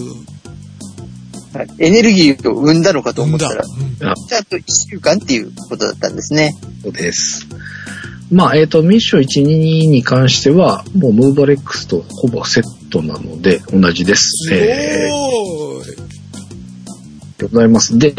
[1.58, 3.22] はいエネルギーを生んだのかと。
[3.22, 3.98] 思ったら、うん
[4.28, 6.54] ちゃんと1週間っていうことだったんですね。
[6.82, 7.48] そうです。
[8.30, 14.48] まあ、えっ、と、ミッション122に関しては、もうムーバレックスとほぼセットなので、同じです。
[14.48, 14.54] す。
[14.54, 17.98] えー、でございます。
[17.98, 18.14] で、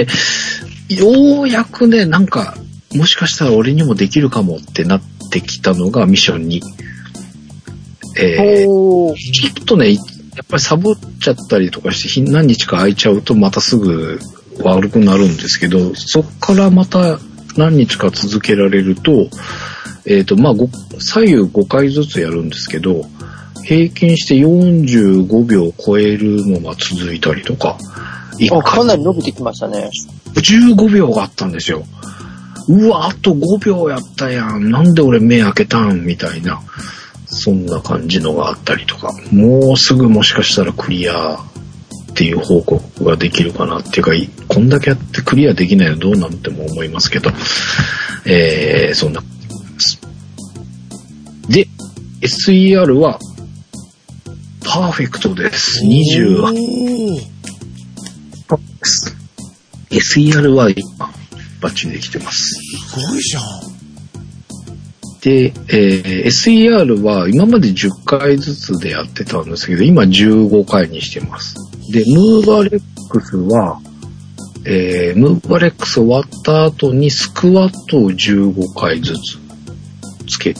[0.90, 2.58] ようやくね、なんか、
[2.94, 6.62] もしかしたら俺にもできるかもってなってきたのがミッション2。
[8.18, 9.16] えー。
[9.16, 9.96] ちょっとね、
[10.40, 14.22] やっぱりサボっちゃったりとかして、ひ何日か空いちゃうとまたすぐ
[14.64, 17.20] 悪くなるんですけど、そっからまた
[17.58, 19.28] 何日か続けられると、
[20.06, 23.04] えっ、と、まあ、ご左右5回ずつやるんですけど、
[23.66, 27.78] 平均して45秒超えるのが続いたりとか、
[28.38, 29.90] 一あ、か回なり伸びてきましたね。
[30.36, 31.84] 15秒があったんですよ。
[32.70, 34.72] うわ、あと5秒やったやん。
[34.72, 36.06] なんで俺目開けたん？
[36.06, 36.62] みたいな。
[37.30, 39.14] そんな感じのがあったりとか。
[39.32, 47.32] もうすぐもしかしたらクリアっていう報告ができるかなっていうか、いこんだけやってクリアできないのどうなんても思いますけど。
[48.26, 49.22] えー、そんな。
[51.48, 51.68] で、
[52.22, 53.20] SER は、
[54.66, 55.82] パーフェクトです。
[55.84, 57.40] 28おー
[59.90, 60.18] です。
[60.18, 61.12] SER は今、
[61.62, 62.56] バッチリできてます。
[62.56, 63.79] すごいじゃん。
[65.22, 71.56] で、えー SER は今まで10回ずつでやってたんですけど、今15回にしてます。
[71.92, 73.82] で、ムーバレックスは、
[74.66, 79.40] えームーバレックス終わった後にスクワットを15回ずつ
[80.28, 80.54] つけ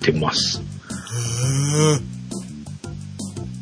[0.00, 0.62] てます。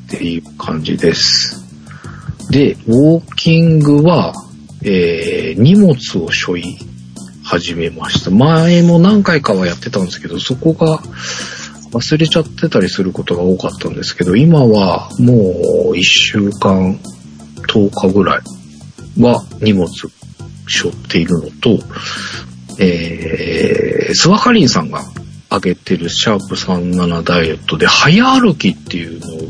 [0.07, 1.65] っていう感じです。
[2.51, 4.33] で、ウォーキングは、
[4.83, 6.90] えー荷物を背負い
[7.51, 8.31] 始めました。
[8.31, 10.99] 前も何回かはやってたんですけど、そこが
[11.91, 17.01] 忘れちゃってたりすることが多かったんですけど、今はもう1週間、
[17.67, 18.41] 10日ぐらい
[19.21, 19.89] は荷物
[20.69, 21.81] 背負っているのと、
[22.79, 25.03] えー、スワカリンさんが
[25.51, 29.49] 上げてるシャープ37ダイエットで早歩きっていうのを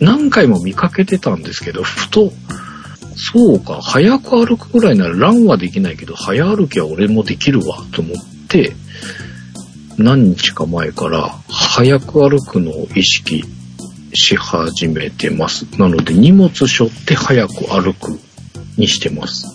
[0.00, 2.32] 何回も見かけてたんですけど、ふと、
[3.16, 8.74] そうか、早く歩くぐらいならランはできないけど、早歩きは俺もできるわ、と思って、
[9.98, 13.44] 何日か前から早く歩くのを意識
[14.14, 15.64] し始めてます。
[15.78, 18.18] なので荷物背負って早く歩く
[18.76, 19.46] にしてます。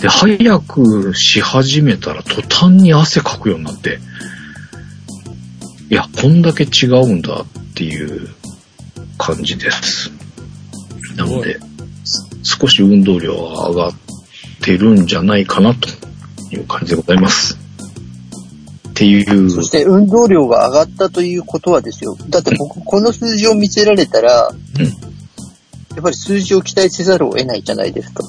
[0.00, 3.98] で、早くし始めたら途端に汗かくようになって、
[5.90, 8.28] いや、こんだけ違うんだっていう
[9.18, 10.10] 感じです。
[11.16, 11.58] なので、
[12.44, 13.92] 少し運動量が上がっ
[14.62, 15.88] てるんじゃないかなと
[16.54, 17.58] いう感じでございます。
[18.90, 22.16] っていう、そして運動量が上がったということはですよ。
[22.28, 25.14] だって僕、この数字を見せられたら、うん
[25.94, 28.24] やっぱり数字を期待せざるを得ないじゃないですか。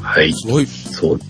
[0.00, 0.66] はい、すごい。
[0.66, 1.20] そう、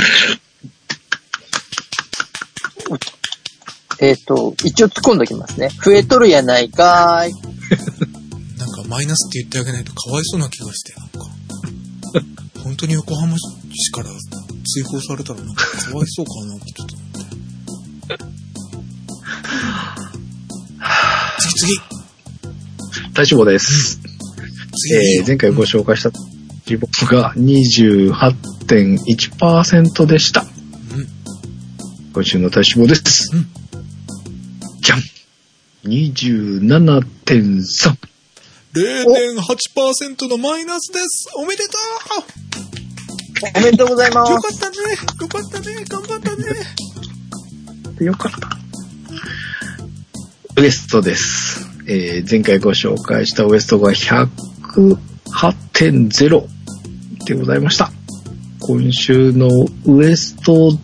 [4.00, 5.72] えっ、と、一応突っ込んどきますね。
[5.84, 7.34] 増えとるやないかーい。
[8.60, 11.26] なんかマイナスって言ってあげないとかわいそうな気がして、なんか。
[12.64, 14.12] 本当に横浜市から
[14.64, 17.26] 追放されたらなんかかわいそうかなってちょっと思って。
[21.40, 21.80] 次次
[23.16, 24.07] 体脂肪です。
[24.78, 26.12] 次、えー前回ご紹介した
[26.70, 30.42] 脂肪が28.1%でした。
[30.42, 30.48] うん。
[32.14, 33.30] 今週の体脂肪です。
[33.36, 33.48] うん
[34.82, 35.00] じゃん
[35.86, 37.98] !27.3!
[38.74, 41.78] 0.8%のマイナスですおめでと
[43.58, 44.58] おめでとうございまうよかす。
[44.58, 44.76] ったね
[45.22, 46.46] よかったね頑張ったね
[48.06, 48.40] よかった。
[50.62, 51.66] ウエストです。
[51.88, 53.92] えー前回ご紹介したウエストが
[54.78, 56.48] 108.0
[57.26, 57.90] でございました。
[58.60, 59.48] 今週の
[59.86, 60.78] ウエスト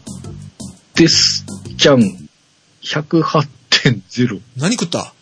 [0.95, 1.45] です。
[1.75, 2.01] じゃん
[2.81, 4.41] !108.0。
[4.57, 5.13] 何食った？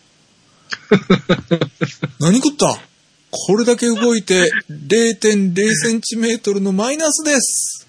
[2.18, 2.78] 何食った？
[3.30, 7.86] これだけ動いて0.0センチメートルのマイナスです。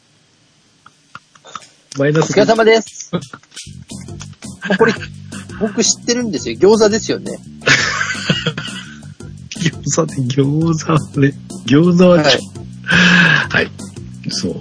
[1.97, 3.09] マイナスお疲れ様です。
[4.77, 4.93] これ、
[5.61, 6.57] 僕知ってるんですよ。
[6.57, 7.37] 餃子ですよね。
[9.69, 11.33] 餃子で餃子ね。
[11.65, 12.39] 餃子ははい。
[13.49, 13.71] はい。
[14.29, 14.53] そう。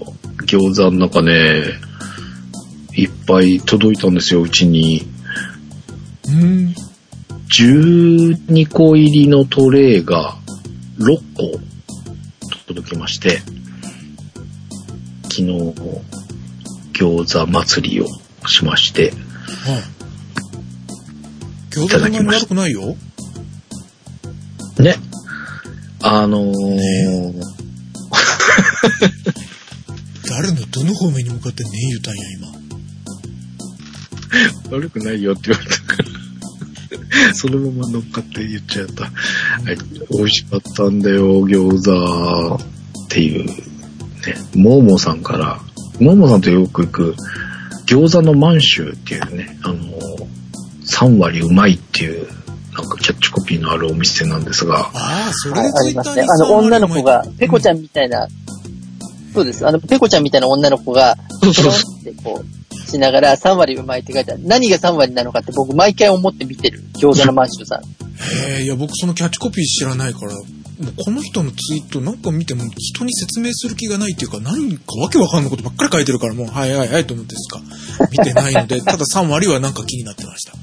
[0.45, 1.63] 餃子の中ね、
[2.95, 5.07] いっぱい届いたんですよ、うちに。
[6.29, 6.75] うん。
[7.49, 10.37] 12個入りのトレイが
[10.99, 11.61] 6個
[12.67, 13.41] 届きまして、
[15.25, 15.75] 昨日、
[16.93, 18.07] 餃子祭りを
[18.47, 19.13] しまして、はい。
[21.71, 22.97] 餃子そんなに悪くないよ。
[24.79, 24.97] ね。
[26.01, 26.53] あのー、
[30.29, 32.63] 誰のどの方面に向かってね言うたんや、今。
[34.71, 39.05] 悪くないよって言われたから、そのまま乗っかって言っちゃった。
[39.05, 39.77] はい、
[40.11, 43.55] 美味しかったんだよ、餃子っていう、ね、
[44.55, 45.61] モーモーさんから、
[46.01, 47.15] モーモーさんとよく行く、
[47.87, 49.77] 餃子の満州っていうね、あの、
[50.87, 52.27] 3割うまいっていう、
[52.73, 55.61] なんかキャッチコピーのあるお店なんですが、ああ、それ。
[55.61, 58.29] ありますねあの、女の子が、ペコちゃんみたいな、
[59.35, 59.67] そうです。
[59.67, 64.43] あの、ペコちゃんみたいな女の子が、そうそうポロンってこう、しながら3割うまいって書いてある。
[64.45, 66.83] 何が3割なのかって僕毎回思って見てる。
[66.95, 67.83] 餃子のマンションさん。
[67.83, 70.41] へえ、いや、僕そのキャッチコピー知らないから、も
[70.91, 77.61] うこの人のツイートなんか見ても人に説明する気がないっていうか、何かわけわかんないことばっかり書いてるから、もう、はいはいはいと思ってですか。
[78.11, 80.55] 見てないので、ただ3割はなんか気になってました。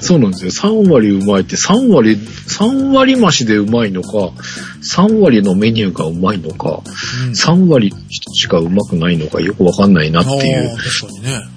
[0.00, 0.50] そうなんですよ。
[0.50, 4.32] 3割うまいって、3割、3割増しでうまいのか、
[4.82, 6.82] 3割のメニューがうまいのか、
[7.26, 7.32] うん。
[7.32, 7.92] 3割
[8.32, 11.54] しかうまくないのかよくわかんないなっていう確かにね。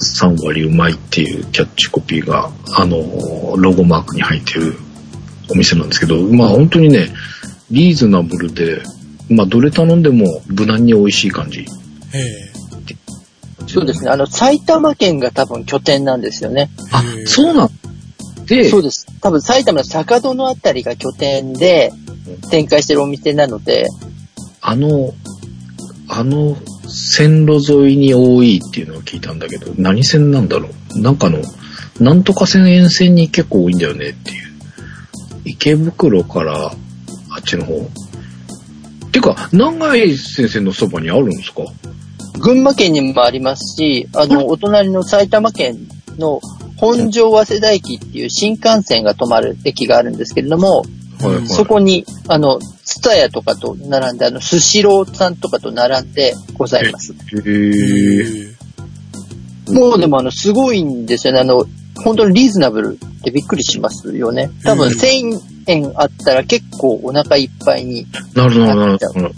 [0.00, 4.74] 3割うまいっていうキャッチコピーが、あの、ロゴマークに入ってる
[5.50, 7.08] お店なんですけど、まあ本当にね、
[7.70, 8.82] リーズナブルで、
[9.28, 11.60] まあどれ頼んでも無難に美味しい感じ。
[11.60, 12.47] へえ。
[13.68, 14.10] そうですね。
[14.10, 16.70] あの、埼玉県が多分拠点なんですよね。
[16.92, 17.70] あそうなん
[18.46, 19.06] で、そうです。
[19.20, 21.92] 多分埼玉の坂戸のあたりが拠点で
[22.50, 23.86] 展開してるお店なので、
[24.60, 25.12] あの、
[26.08, 26.56] あの
[26.88, 31.00] 線路沿いに多いっていうのを聞いたんだけど、何線なんだろう？
[31.00, 31.40] なんかの、
[32.00, 34.48] なんとか線沿線に結構多いんだよねっていう。
[35.44, 36.74] 池袋からあ
[37.38, 37.86] っちの方。
[39.12, 41.62] てか、長井先生のそばにあるんですか？
[42.38, 45.78] 群馬県にもありますし、あの、お隣の埼玉県
[46.18, 46.40] の
[46.76, 50.82] 本庄早稲田駅っていう新幹線が止まる駅があるんですけれども、
[51.20, 57.12] はいはいそこに、あの、ツタヤとかと並んで、あの、スシローさんとかと並んでございます。
[57.12, 58.54] へへー。
[59.68, 59.72] え。
[59.72, 61.40] もうでもあの、すごいんですよね。
[61.40, 61.64] あの、
[62.04, 64.50] 本当にリーズナブルってびっくりしますよね。
[64.62, 68.06] 多分うん1000円あったら結構お腹いっぱいに。
[68.34, 69.30] なるほど、なるほど。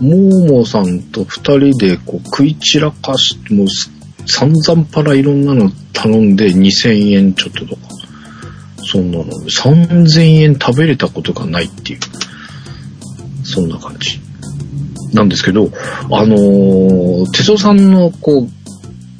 [0.00, 3.90] モーモーさんと二人でこう食い散らかし、もうす
[4.26, 7.82] 散々パラいろんなの頼んで2000円ちょっととか。
[8.84, 9.24] そんなの。
[9.24, 12.00] 3000円食べれたことがないっていう。
[13.44, 14.20] そんな感じ。
[15.12, 15.70] なんですけど、
[16.12, 18.48] あのー、手相さんのこう、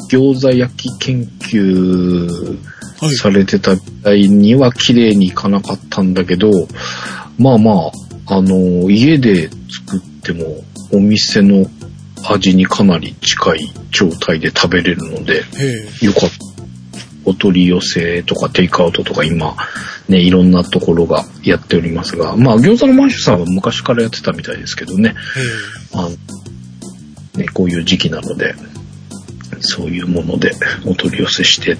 [0.09, 2.59] 餃子焼き研究
[2.99, 3.15] はい。
[3.17, 6.51] されてた時代には綺麗にいかなかったんだけど、
[7.39, 7.91] まあま
[8.27, 11.67] あ、あの、家で作ってもお店の
[12.29, 15.45] 味にかなり近い状態で食べれるので。
[16.03, 16.47] よかった。
[17.27, 19.57] お取り寄せとかテイクアウトとか今、
[20.09, 25.13] ね、いろんなところがやっておりますが、まあ、餃子のマンシュさんは昔からやってたみたいですけどね、へ
[25.93, 26.11] あの
[27.37, 28.55] ね、こういう時期なので、
[29.61, 30.53] そういうもので
[30.87, 31.77] お取り寄せして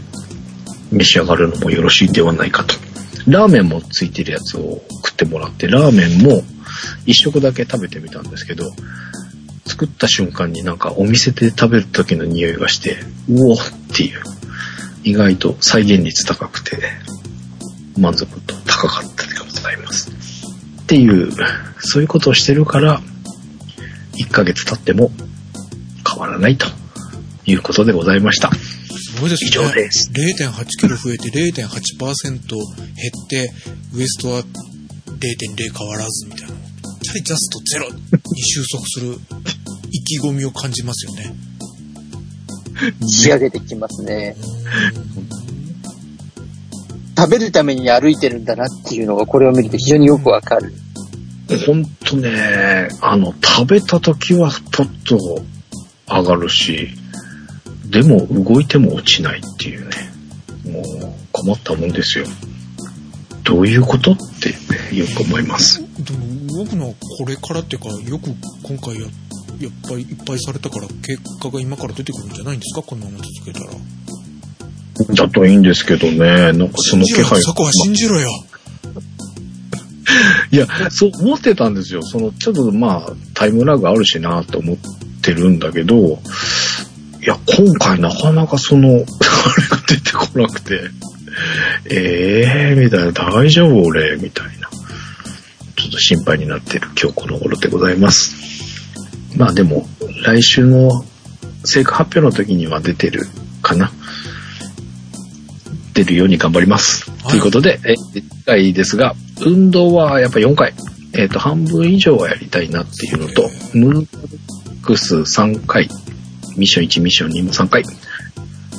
[0.91, 2.75] 召し上がるのもよろしいんではないかと。
[3.29, 6.43] ラーメンもついてるやつを食ってもらって、ラーメンも
[7.07, 8.65] 一食だけ食べてみたんですけど、
[9.67, 12.99] 作った瞬間になんかお店で食べる時の匂いがして、
[13.29, 13.59] うおっ
[13.95, 14.23] ていう、
[15.05, 16.79] 意外と再現率高くて、
[17.99, 20.11] 満足度高かったでございます。
[20.83, 21.31] っていう、
[21.81, 23.01] そういうことをしてるから、
[24.15, 25.11] 1ヶ月経っても
[26.09, 26.67] 変わらないと
[27.45, 28.51] いうことでございました。
[28.55, 28.77] え。
[28.97, 29.49] すごいですね。
[29.49, 30.11] 以上です。
[30.13, 32.61] 0.8キロ増えて0.8%減
[33.25, 33.53] って、
[33.95, 36.66] ウエストは0.0変わらずみたいな。
[37.15, 39.15] ジャストゼロに収束する
[39.91, 41.35] 意気込みを感じますよね。
[43.09, 44.37] 仕上げてきますね。
[47.17, 50.73] 食べるために歩いてるんだなっていうのがこれを見ると非常によくわかる。
[51.67, 55.43] ほんとね、あの、食べた時はポッと
[56.09, 56.89] 上がるし、
[57.89, 59.95] でも動いても落ちないっていうね、
[60.71, 60.85] もう
[61.33, 62.27] 困ったもんですよ。
[63.45, 65.86] どういうことってよく思います。
[65.99, 68.31] でも僕のこれからっていうか、よく
[68.63, 69.07] 今回や、や
[69.69, 72.83] っぱりいっぱいされたから結果が今から出てくるんじゃないんですか？
[72.83, 73.71] このまま続けたら。
[75.15, 78.31] だといいんですけどね、なんかその気配そこは信じろよ。
[80.51, 82.03] いや、そう思ってたんですよ。
[82.03, 84.77] その、ちょっとまあ、タイムラグあるしなと思っ
[85.23, 86.21] てるんだけど、
[87.23, 89.07] いや、今回なかなかその、 あれが
[89.89, 90.81] 出てこなくて、
[91.91, 94.66] え えー、みたいな、大丈夫俺、みたいな。
[95.87, 98.35] ちょっと心配になってる今日この頃でございます。
[99.37, 99.87] まあでも、
[100.25, 100.91] 来週の
[101.65, 103.23] 成果発表の時には出てる
[103.63, 103.93] かな。
[105.95, 107.09] 出るように頑張ります。
[107.11, 109.15] はいということで、え次回ですが、
[109.45, 110.75] 運動はやっぱ4回。
[111.13, 114.07] えっ、と、半分以上はやりたいなっていうのと、ムー
[114.83, 115.89] クス3回、
[116.57, 117.85] ミッション1、ミッション2も3回。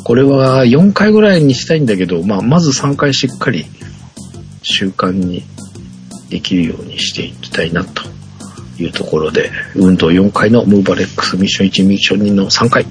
[0.04, 3.66] これは4回ぐらいにしたいんだけど、まあ、まず3回しっかり
[4.62, 5.44] 習慣に
[6.30, 8.04] できるようにしていきたいなと
[8.80, 12.86] いうところで、運動4回のムーバレックスミッション1、ミッション2の3回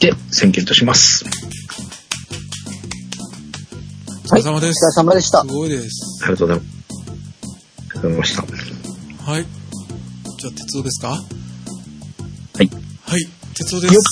[0.00, 1.24] で宣言とします。
[4.24, 4.96] お疲れ様でお疲れす。
[4.96, 5.46] 様でしたす。
[5.46, 6.24] ごいです。
[6.24, 6.76] ありがとうございます。
[6.78, 8.42] ありがとうございました。
[9.30, 9.46] はい。
[10.38, 11.08] じゃあ、鉄夫ですか？
[11.08, 11.16] は
[12.62, 12.70] い。
[13.06, 13.28] はい。
[13.54, 13.92] 鉄夫です。
[13.92, 14.04] ありがと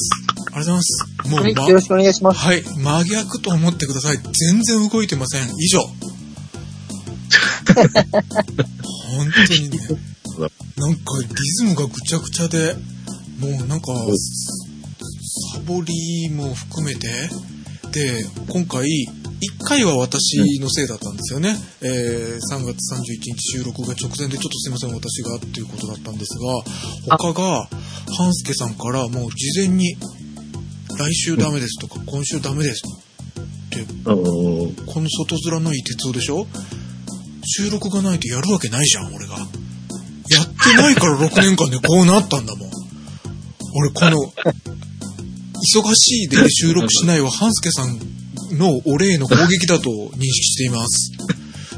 [0.53, 1.07] うございます。
[1.29, 2.39] もう、はい、まよろしくお願いします。
[2.39, 2.63] はい。
[2.63, 4.19] 真逆と思ってください。
[4.19, 5.49] 全然動いてません。
[5.59, 5.81] 以上。
[7.75, 9.79] 本当にね。
[10.77, 12.75] なんかリズムがぐちゃぐちゃで、
[13.39, 13.93] もうなんか、
[15.53, 17.09] サボりも含めて、
[17.93, 21.57] で、今回、1回は私のせいだったんですよね。
[21.83, 27.69] えー3月31日収録が直前でちょっとすいません、私がっていうことだったんですが、他が、
[28.17, 29.97] 半助さんからもう事前に、
[30.97, 36.47] 来週ダメですとか、今週ダメですって、あのーこの外面のいい鉄夫でしょ？
[37.45, 39.37] 収録がないとやるわけないじゃん、俺が。
[40.31, 42.71] やってないから6年間でこうなったんだもん。
[43.77, 44.33] 俺、この、
[45.65, 47.99] 忙しいで収録しないは、半助さん
[48.59, 51.13] のお礼の攻撃だと認識しています。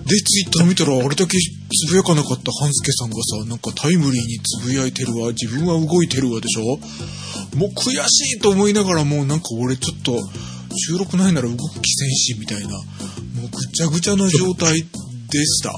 [0.07, 6.79] で、ツイッター見たら、あれだけつぶやかなかった半助さんがさ、なんかタイムリーにつぶやいてるわ、自分は動いてるわでしょ
[7.57, 10.17] もう悔しいと思いながらもうなんか俺ちょっと、
[10.77, 12.79] 収録ないなら動く気せんし、みたいな、も
[13.47, 14.87] うぐちゃぐちゃな状態
[15.31, 15.73] でした。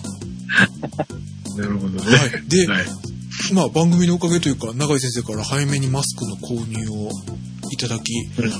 [1.56, 2.16] なるほどね。
[2.16, 2.48] はい。
[2.48, 2.84] で、はい。
[3.54, 7.10] まあ番組のおかげというか、永井先生から早めにマスクの購入を
[7.70, 8.12] いただき、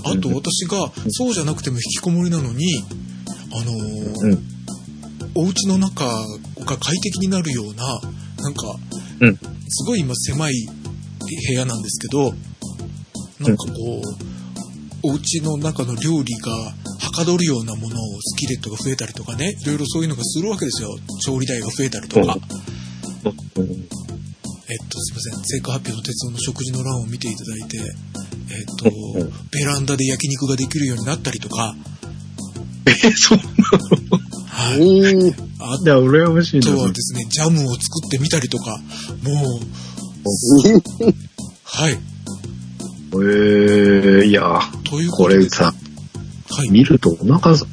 [0.04, 2.84] あと私がそうじゃなくても引きこもりなのに、
[3.52, 4.44] あのーうん。
[5.34, 8.00] お家の中が快適になるような、
[8.38, 8.74] なんか、
[9.20, 9.36] うん。
[9.68, 12.34] すごい今狭い部屋なんですけど、
[13.40, 14.02] なんかこ
[15.02, 16.74] う、お家の中の料理がは
[17.18, 20.96] かどるようなものをスキレットが増えたりとかね、いろいろそういうのがするわけですよ。
[21.24, 22.38] 調理台が増えたりとか。
[23.56, 23.98] うん
[24.70, 25.44] えっと、すいません。
[25.44, 31.74] 成果発表の鉄道の食事の欄を見ていただいて、えっとうん、ベランダで焼肉ができるようになったりとか、
[32.86, 33.38] え、そう
[34.46, 34.76] はい。
[34.76, 36.66] えー、あだ、羨ましいな。
[36.66, 38.78] とはですね、ジャムを作ってみたりとか、
[39.22, 39.60] もう、
[41.64, 41.98] はい。
[43.12, 45.74] えー、いや、というこれさ、
[46.50, 46.70] はい。
[46.70, 47.66] 見るとお腹ざ、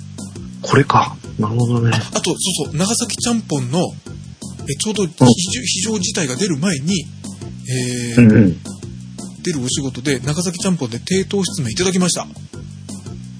[0.62, 1.16] これか。
[1.40, 1.92] なるほどね。
[1.94, 3.80] あと、そうそう、長崎ちゃんぽんの、
[4.68, 7.06] えちょうど非常非常事態が出る前に、
[7.68, 8.58] えーうんうん。
[9.44, 12.26] 出るお仕事で、長崎ちゃんぽんで低糖質麺いただきました。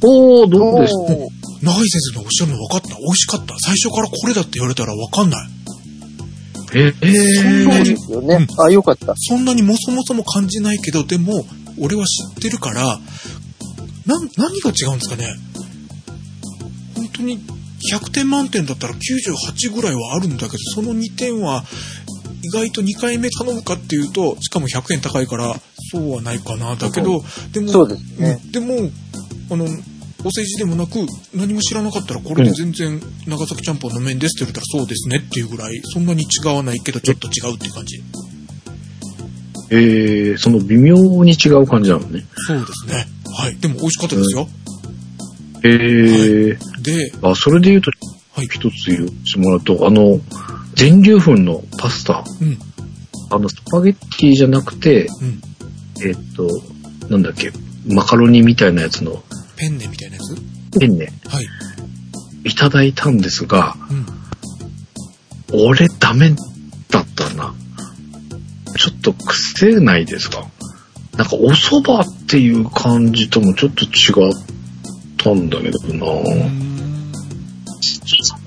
[0.02, 2.90] おー、どうですおー長井先生のおっしゃるの分かった。
[2.90, 3.56] 美味しかった。
[3.60, 5.50] 最初からこれだって言われたら分かんない。
[6.76, 8.48] ええそうですよね。
[8.60, 9.14] あ、よかった。
[9.16, 11.46] そんなにもそもそも感じないけど、でも、
[11.80, 13.00] 俺は知ってるから、
[14.06, 15.36] なん、何が違うんですかね？
[16.96, 17.40] 本当に、
[17.92, 21.64] 100点満点だったら98ぐらいはあるんだけど、その2点は、
[22.44, 25.56] 意外と2回目頼むかっていうと、しかも100円高いから、
[25.92, 26.76] そうはないかな。
[26.76, 27.88] だけど、でも、
[28.52, 28.92] でも、
[29.52, 29.66] あの、
[30.24, 38.04] お世辞でもなく、何も知らなかったら、これで全然、長崎ちゃんぽんの麺ですって言われたら、そうですねっていうぐらい、そんなに違わないけど、ちょっと違うっていう感じ。
[39.72, 42.26] えー、その微妙に違う感じなのね。
[42.48, 43.08] そうですね。
[43.46, 43.58] はい。
[43.58, 44.48] でも美味しかったですよ。
[45.64, 47.92] えー、で、あ、それで言うと、
[48.34, 48.48] はい。
[48.48, 50.20] 一つ言ってもらうと、あの、
[50.74, 52.58] 全粒粉のパスタ、うん。
[53.32, 55.42] あの、スパゲッティじゃなくて、うん。
[56.06, 56.50] えっと、
[57.10, 57.52] なんだっけ、
[57.88, 59.24] マカロニみたいなやつの
[59.56, 60.36] ペンネみたいなやつ？
[60.80, 61.48] ペンネ、はい。
[62.44, 63.76] いただいたんですが、
[65.52, 65.66] うん。
[65.68, 66.36] 俺ダメ
[66.90, 67.54] だったな。
[68.78, 70.46] ちょっと癖ないですか？
[71.18, 73.88] なんかお蕎麦っていう感じともちょっと違
[74.30, 74.34] っ
[75.18, 76.06] たんだけどな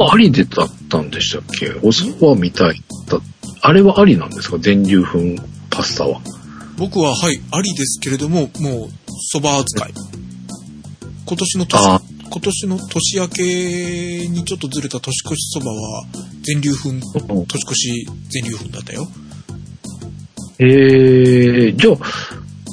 [0.00, 1.70] ありでだったんでしたっけ？
[1.82, 3.18] お蕎麦みたいだ。
[3.60, 4.58] あれはありなんですか？
[4.58, 5.18] 全粒粉
[5.70, 6.20] パスタは。
[6.76, 8.50] 僕は、はい、ありですけれども、もう、
[9.34, 9.94] 蕎麦扱い。
[11.26, 12.00] 今年の年あ、
[12.30, 16.04] 今年の年明けにちょっとずれた年越しそばは、
[16.42, 16.90] 全粒粉、
[17.46, 19.08] 年越し全粒粉だったよ。
[20.60, 21.96] えー、じゃあ、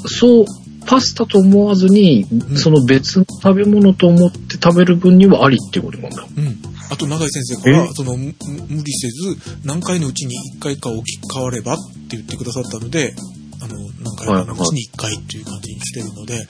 [0.07, 0.45] そう、
[0.86, 6.27] パスタと思わずに、んその別の食べ物と思って食べる分にはありってことなんだ。
[6.38, 6.57] うん。
[6.90, 8.34] あと、永井先生からえ、その、む
[8.69, 11.77] 無理せず、何回のうちに1回か置き換わればっ
[12.07, 13.15] て言ってくださったので、
[13.61, 16.48] ああの、何回か、年に1回っていう感じにしてるので、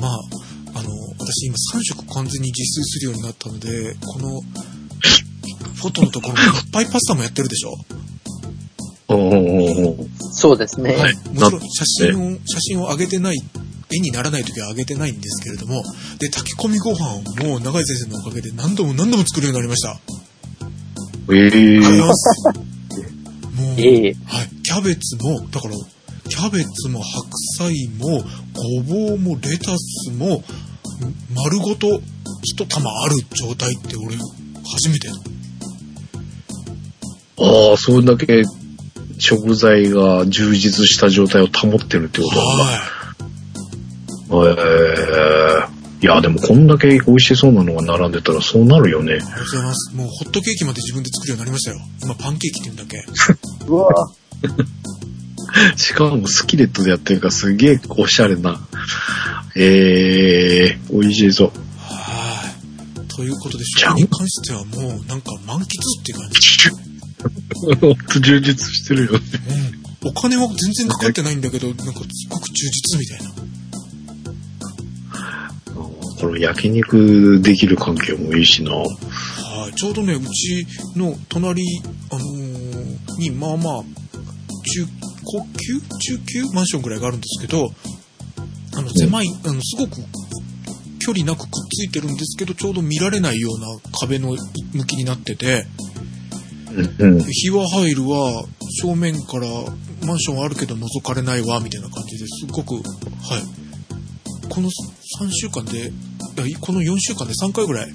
[0.00, 0.18] まあ、
[0.78, 4.40] あの、私今3食完全に自炊するようになったので、この、
[5.74, 7.74] フォトのところにいっぱいパスタもやってるでしょ？
[10.32, 10.96] そうですね。
[10.96, 13.36] はいもちろん写真を、写真を上げてない、
[13.94, 15.82] 絵にならない時は上げてないんですけれども、
[16.18, 20.00] で、炊き込みご飯も長井先生のおかげで何度も何度も作るようになりました。
[21.32, 22.66] ええありがとうございます。
[23.56, 24.48] もう、ええはい。
[24.62, 25.74] キャベツも、だから、
[26.28, 27.26] キャベツも白
[27.58, 30.42] 菜も、ごぼうもレタスも、
[31.34, 32.00] 丸ごと
[32.42, 34.16] 一玉ある状態って俺、
[34.64, 35.08] 初めて。
[37.38, 38.42] ああ、それだけ
[39.18, 42.64] 食材が充実した状態を保ってるってことなんだ。
[42.64, 44.48] はい。
[44.48, 49.14] ええいや、でもこんだけ美味しそうなのが並んでたらそうなるよね。
[49.14, 49.96] ありがとうございます。
[49.96, 51.78] もうホットケーキまで自分で作るようになりましたよ。
[52.02, 53.04] 今パンケーキって言うんだっけ？
[53.66, 53.88] うわ
[55.76, 58.60] しかもスキレットでやってるからすげえおしゃれな。
[59.56, 61.52] ええ美味しそう。
[61.78, 62.44] は
[63.04, 63.08] い。
[63.08, 65.66] ということで、じゃん食に関してはもうなんか満喫っ
[66.04, 66.36] ていう感じ。
[68.20, 69.20] 充実してるよね。
[70.02, 70.10] うん。
[70.10, 73.34] お金は全然かかってないんだけど、なんかすごく充実みたいな。
[76.18, 78.72] この焼肉できる環境もいいしな。
[78.72, 78.86] は
[79.70, 79.74] い。
[79.74, 80.66] ちょうどね、うち
[80.96, 81.62] の隣、
[82.10, 82.66] あのー
[83.18, 84.86] に、まあまあ、中、
[85.24, 87.70] 高級中級マンションぐらいがあるんですけど、
[88.76, 89.96] あの、狭い、あの、すごく
[91.00, 93.66] 距離なくくっついてるんですけど、ちょうど見られないような
[94.00, 94.36] 壁の
[94.72, 95.66] 向きになってて、
[96.76, 97.24] うんうん。
[97.24, 98.44] 日は入るわ、
[98.82, 99.46] 正面から
[100.06, 102.82] マンションあるけど覗かれないわ、みたいな感じですごく、はい。
[104.48, 105.90] この3週間で、
[106.46, 107.94] いやこの4週間で3回ぐらい、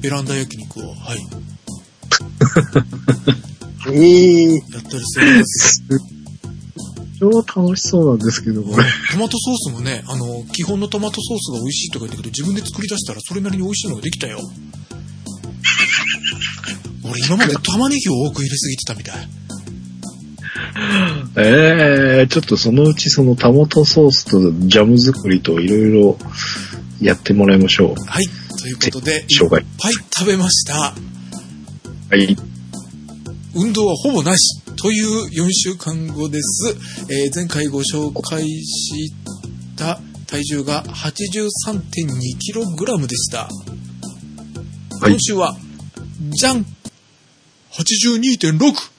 [0.00, 1.18] ベランダ焼肉を、はい、
[3.92, 5.82] ええやったりしてるんです。
[7.20, 8.84] 超楽しそうなんですけど、これ。
[9.12, 14.38] トマトソースもね、あの、基本のトマトソースが美味しいとか言ったけど、自分で作り出したらそれなりに美味しいのができたよ。
[17.10, 19.28] 俺今まで玉ねぎを多く入れすぎてたみたい。
[21.36, 26.18] ええちょっとそのうちそのトマトソースとジャム作りといろいろ
[27.00, 28.04] やってもらいましょう。
[28.06, 28.28] はい。
[28.60, 29.26] ということで、いっ。
[29.48, 29.64] ぱい
[30.12, 30.74] 食べました。
[30.74, 30.94] は
[32.16, 32.36] い。
[33.54, 36.76] 運動はほぼなしという4週間後です。
[37.08, 39.10] えー前回ご紹介し
[39.76, 43.48] た体重が 83.2kg でした。
[45.00, 45.56] はい今週は、
[46.30, 46.66] じゃん
[47.72, 48.90] !82.6!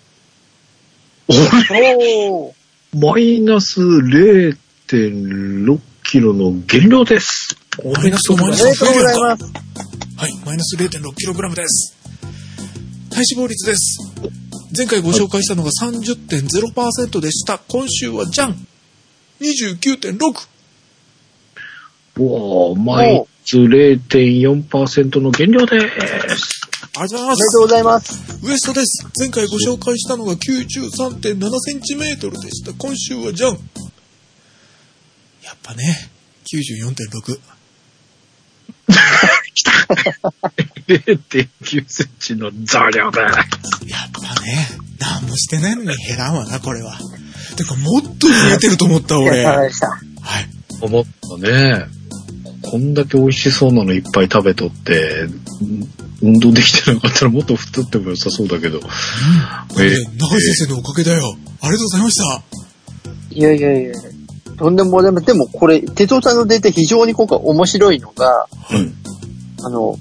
[1.28, 1.34] お
[2.94, 7.56] マイナス0.6キロの減量です。
[7.84, 9.44] マイナスとマイナスおめでとうございます。
[10.18, 11.98] はい、マイナス 0.6kg です。
[13.10, 14.00] 体脂肪率です。
[14.76, 17.60] 前回ご紹介したのが30.0%でした。
[17.60, 18.68] 今週はじゃん
[19.40, 20.48] !29.6!
[22.20, 25.80] おーマイナス0.4%の減量で
[26.38, 26.71] す。
[26.94, 27.60] ありがとうございまおめですと。
[27.60, 28.20] うございます。
[28.44, 29.08] ウエストです。
[29.18, 32.74] 前回ご紹介したのが 93.7cm でした。
[32.74, 33.58] 今週はじゃんや
[35.54, 36.10] っぱね、
[36.54, 37.40] 94.6。
[40.88, 43.26] 0.9センチの増量です。
[43.88, 44.68] やっぱね、
[45.00, 47.00] 何もしてないのに減らんわな、これは。
[47.56, 49.46] てか、もっと増えてると思った、俺。
[49.46, 49.56] はい。
[49.56, 49.98] 様でした。
[50.82, 52.01] 思ったね。
[52.62, 55.28] こんだけ美味しそうなのいっぱい食べとって、
[56.22, 58.80] 運動できてなかったらもっと太っても良さそうだけど。
[58.80, 58.88] こ
[59.80, 61.36] れね、長井先生のおかげだよ。
[61.62, 62.42] ありがとうございました。
[63.32, 63.94] いやいやいや
[64.58, 65.26] とんでもございません。
[65.26, 68.94] でもこれ、哲夫さんのデータ非常に今回面白いのが、うん。
[69.66, 69.98] あの、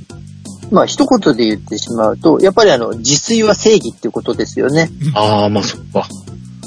[0.70, 4.90] まあ、一言で言ってしまうと、やっぱりあの、自炊は正義っていうことですよね。
[5.14, 6.06] ああ、まあそっか。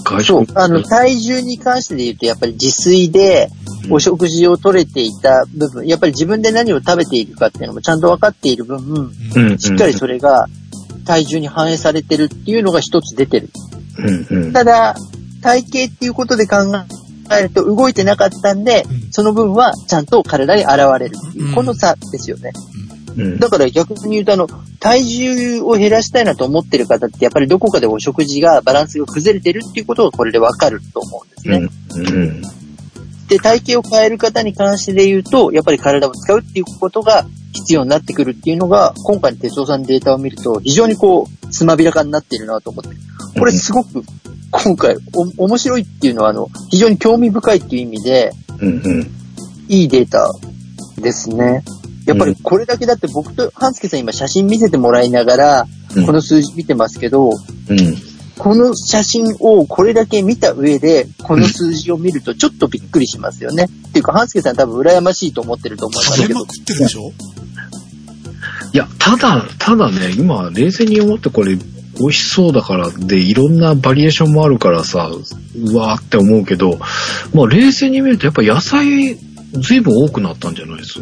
[0.03, 0.45] 外食。。
[0.45, 3.49] そうあの、体重に関してで言うと、やっぱり自炊で、
[3.89, 9.11] お食事を取れていた部分、やっぱり自分で何を食べているかっていうのもちゃんと分かっている分。
[9.59, 10.47] しっかりそれが
[11.05, 13.49] 体重に反映されてるっていうのが一つ出てる。
[13.97, 14.53] うんうん。
[14.53, 14.95] ただ、
[15.41, 16.55] 体型っていうことで考
[17.37, 22.51] えると動いてなかったんでうん、その分はちゃんと体に現れるっていうう、んこの差ですよね。
[23.17, 24.47] うんだから逆に言うとあの、
[24.79, 31.69] 体重を減らしたいなと思ってる方ってやっぱりどこかでお食事がバランスが崩れてるっていうことがこれでわかると思うんですね。
[31.95, 32.41] うんうん。
[33.27, 42.95] で、体型を変える方に関してで言うと、やっぱり体を使うっていうことが必要になってくるっていうのが、今回の哲夫さんのデータを見ると、非常にこう、つまびらかになっているなと思って。
[43.39, 44.03] これすごく、
[44.51, 44.97] 今回、
[45.37, 49.11] お、面白いっていうのは、あの、非常に興味深いっていう意味で、うんうん。
[49.69, 50.29] いいデータ
[50.99, 51.63] ですね。
[52.05, 57.97] やっぱりこれだけだって僕と半助さん今写真見せてもらいながら、うんこの数字見てますけど、うん。
[58.35, 63.65] この写真をこれだけ見た上で、この数字を見るとちょっとびっくりしますよね。
[63.89, 66.61] っていうか、半助さん多分羨ましいと思ってると思いますけど食べまく。
[66.61, 67.11] ってるでしょ？
[68.73, 71.61] いや、ただ、ただね、今、冷静に思ってこれ、美
[72.07, 75.11] 味しそうだからで、いろんなバリエーションもあるからさ、
[75.55, 76.79] うわーって思うけど、
[77.35, 79.15] まあ冷静に見るとやっぱ野菜、
[79.53, 80.99] ずいぶん多くなったんじゃないです？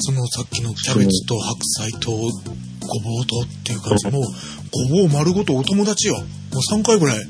[0.00, 4.22] そのさっきのキャベツと白菜とごぼうとっていう感じもう
[4.88, 6.14] ごぼう丸ごとお友達よ。
[6.14, 7.18] もう3回ぐらい。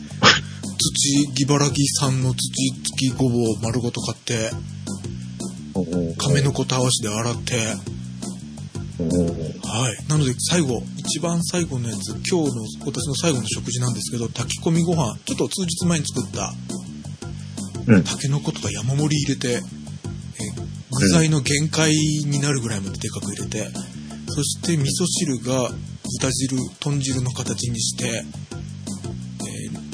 [0.79, 2.49] 土茨城産の土
[2.85, 4.51] 付きごぼうを丸ごと買って
[6.19, 7.57] 亀の子たわしで洗って。
[8.99, 10.09] はい。
[10.09, 16.53] なので最後一番最後のやつ今日の私の最後の食事なんですけど炊き込みご飯ちょっと数日前に作った。
[17.87, 18.05] うん。
[18.05, 19.63] タケノコとか山盛り入れて、
[20.99, 23.69] えー具材の限界になるぐらいまででかく入れて、
[24.29, 25.71] そして味噌汁が
[26.21, 29.89] 豚汁豚汁の形にして、えー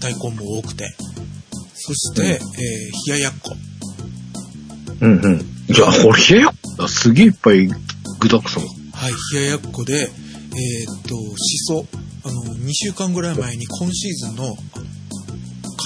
[0.00, 0.94] 大根も多くて
[1.74, 3.56] そして、うんえー冷ややっこ
[5.00, 5.40] うんうん。
[5.68, 8.62] いや、これ、冷ややっこすげえいっぱい具沢山。
[8.92, 11.86] はい冷ややっこでえーっとしそ
[12.24, 14.56] あの2週間ぐらい前に今シーズンの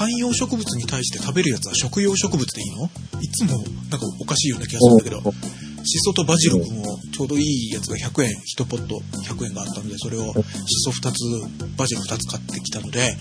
[0.03, 2.91] 観葉植物に対して食べるやつは食用植物でいいの？
[3.21, 3.59] いつも
[3.91, 5.35] なんかおかしいような気がするんだけど。
[5.85, 9.01] シソとバジル君をちょうどいいやつが100円1ポット
[9.35, 10.33] 100円があったのでそれをシ
[10.79, 13.17] ソ2つバジル2つ買ってきたので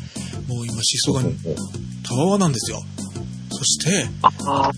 [0.48, 1.24] もう今シソが
[2.08, 2.78] たわわなんですよ。
[3.50, 4.30] そしてあ
[4.70, 4.72] あ、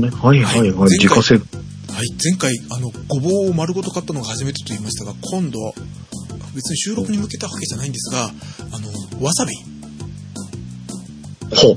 [0.00, 0.72] ね、はいはいはい。
[0.72, 1.34] はい自家製。
[1.34, 1.44] はい
[2.24, 5.58] 前回あのごぼうを丸ごと買ったのが初めてと言いましたが今度
[6.54, 8.30] 別に収録に向けたわけじゃないんですがあ
[8.80, 9.52] のわさび
[11.58, 11.74] ほう。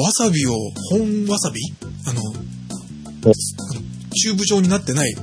[0.00, 0.52] わさびを
[0.90, 1.60] 本わさび？
[2.06, 3.34] あのおあの
[4.14, 5.14] チューブ状になってない。
[5.16, 5.20] あ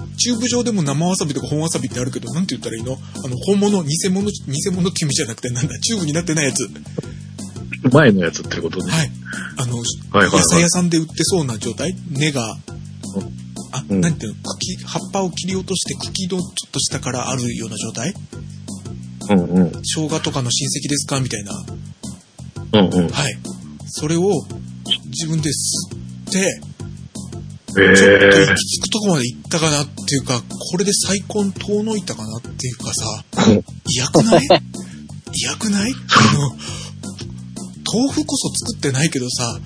[0.00, 2.92] のチューブ状でも生わさびとか本わさびってあるけどなんて言ったらいいの？
[2.92, 2.96] あ
[3.28, 5.78] の本物偽物偽物って意味じゃなくてなんだ？
[5.78, 6.68] チューブになってないやつ。
[7.90, 8.92] 前のやつってことね。
[8.92, 9.10] はい。
[9.56, 10.30] あの、はいはいはい。
[10.32, 11.94] 野菜屋さんで売ってそうな状態？
[12.10, 12.56] 根が
[13.72, 14.00] あ、うん。
[14.00, 14.42] なんていうの？
[14.42, 18.12] 茎葉っぱを切り落として茎のちょっと下からあるような状態？
[19.30, 19.72] うんうん。
[19.82, 21.20] 生姜とかの親戚ですか？
[21.20, 21.52] みたいな
[22.72, 23.08] うんうん。
[23.08, 23.38] はい。
[23.86, 24.30] それを
[25.06, 25.96] 自分で吸
[26.28, 26.60] って
[27.80, 30.40] えちょっとえ行き着くとこまで行ったかなっていうか、
[30.72, 33.24] これで再婚遠のいたかなっていうかさ、
[33.86, 34.48] 嫌くない？
[35.34, 35.92] 嫌くない？
[35.92, 36.56] あの、
[37.92, 39.58] 豆腐こそ作ってないけどさ、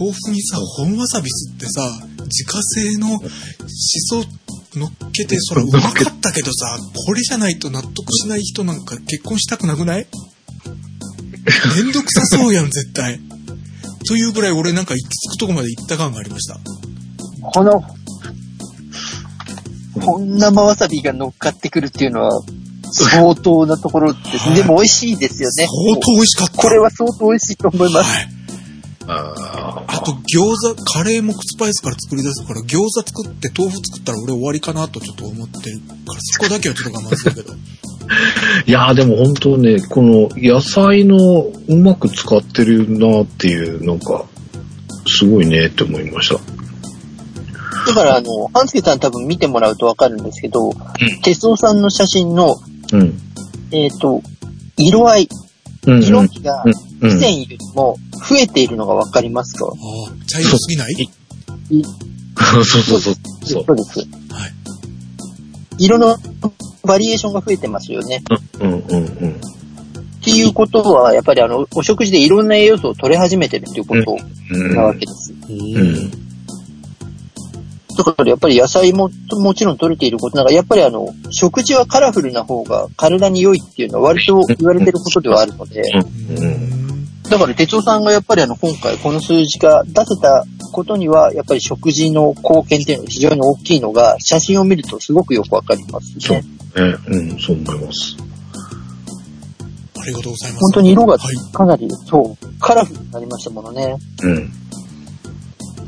[0.00, 3.18] 豆腐にさ、本わさび吸ってさ、自家製の
[3.68, 4.24] しそ
[4.74, 6.76] 乗っけて、それうまかったけどさ、
[7.06, 10.06] これじゃないと納得しない人なんか結婚したくなくない？
[11.76, 13.20] めんどくさそうやん、絶対。
[14.06, 16.58] というぐらい俺なんか行き着くとこまで行った感がありました。
[17.40, 17.82] この、
[20.00, 22.42] 本生わさびが乗っかってくるっていうのは、
[22.92, 24.54] 相当なところです。
[24.54, 25.66] でも美味しいですよね。
[25.66, 26.56] 相当美味しかった。
[26.56, 28.10] これは相当美味しいと思います。
[28.10, 28.43] はい。
[29.06, 37.54] ああと餃子、カレーもスパイスから作り出すから、餃子作って豆腐作ったら俺終わりかなとちょっと思ってるから、そこだけはちょっと我慢するけど。
[38.66, 41.18] いやーでも本当ね、この野菜の
[41.68, 44.24] うまく使ってるなっていう、なんか、
[45.06, 46.34] すごいねって思いました。
[47.86, 50.72] だから、あの、半助さん多分見てもらうとわかるんですけど、
[51.22, 52.56] 鉄夫さんの写真の、
[52.92, 53.20] うん。
[53.70, 54.22] えっ、と、
[54.78, 55.28] 色合い、
[55.86, 56.02] うん、うん。
[56.02, 56.93] 色味がうん。
[57.08, 57.96] 以前よりも
[58.28, 60.94] 増えているのがわかりますか、ああ、茶色すぎない？
[62.36, 63.14] そうそうそう。
[63.44, 63.64] そう。
[63.64, 63.98] そうです。
[63.98, 64.06] はい。
[65.78, 66.16] 色の
[66.84, 68.22] バリエーションが増えてますよね。
[68.60, 69.30] うんうんうん。
[69.30, 69.38] っ
[70.22, 74.16] ていうことは、やっぱりあの、お食事でいろんな栄養素を取れ始めてるっていうこと
[74.50, 75.34] うんなわけです。
[75.48, 76.10] おうーん。
[77.96, 86.83] だからやっぱり野菜ももちろん取れていることながら、やっぱりあの、食事はカラフルな方が体に良いっていうのは割と言われてることではあるので、うーん。
[87.30, 96.42] だから哲夫さんがやっぱりあの、今回この数字が出せたことには、やっぱり食事の貢献っていうのが非常に大きいのが、写真を見るとすごくよくわかりますそうね。
[96.42, 96.96] ね。
[97.08, 98.16] うん、そう思います。
[99.96, 100.60] ありがとうございます。
[100.60, 101.36] 本当に色がはい。
[101.52, 103.96] かなり、そう、カラフルになりましたものね。
[104.22, 104.52] うん。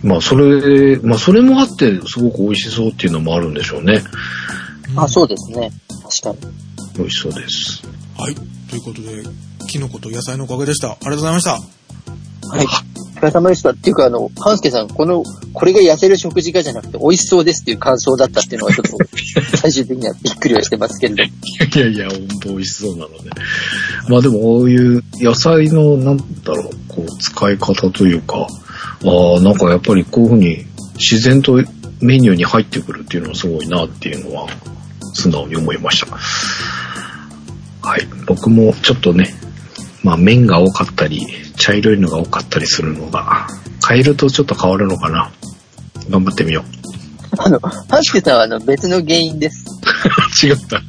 [0.03, 4.03] まあ、それ、まあ、それもあって、すごく美味しそうっていうのもあるんでしょうね。
[4.97, 5.71] あ、そうですね。
[6.23, 6.55] 確かに。
[6.97, 7.83] 美味しそうです。
[8.17, 8.35] はい。
[8.35, 9.23] ということで、
[9.77, 10.93] キノコと野菜のおかげでした。
[10.93, 11.51] ありがとうございました。
[11.53, 11.59] は
[12.63, 12.65] い。
[12.65, 13.71] お疲れ様でした。
[13.73, 15.23] っていうか、あの、半助さん、この、
[15.53, 18.97] これが痩せる食事かじゃなくて、美味しそうですっていう感想だったっていうのは、ちょっと、
[19.59, 21.29] 最終的にはびっくりはしてますけれども。
[21.29, 23.31] いやいや、本当美味しそうなので。
[24.09, 28.47] まあでも、こういう野菜の、なんだろう、こう、使い方というか、
[29.05, 31.63] ああ、なんかやっぱりこういうふうに自然と
[32.01, 34.49] メニューに入ってくるっていうのはすごいなっていうのは、
[35.13, 36.17] 素直に思いました。
[37.87, 38.09] はい。
[38.27, 39.33] 僕もちょっとね、
[40.07, 41.27] まあ麺が多かったり、
[41.57, 43.49] 茶色いのが多かったりするのが、
[43.89, 45.33] 変えるとちょっと変わるのかな。
[46.09, 47.43] 頑張ってみよう。
[47.43, 49.65] あの、ハスケさんはあの別の原因です。
[50.47, 50.81] 違った。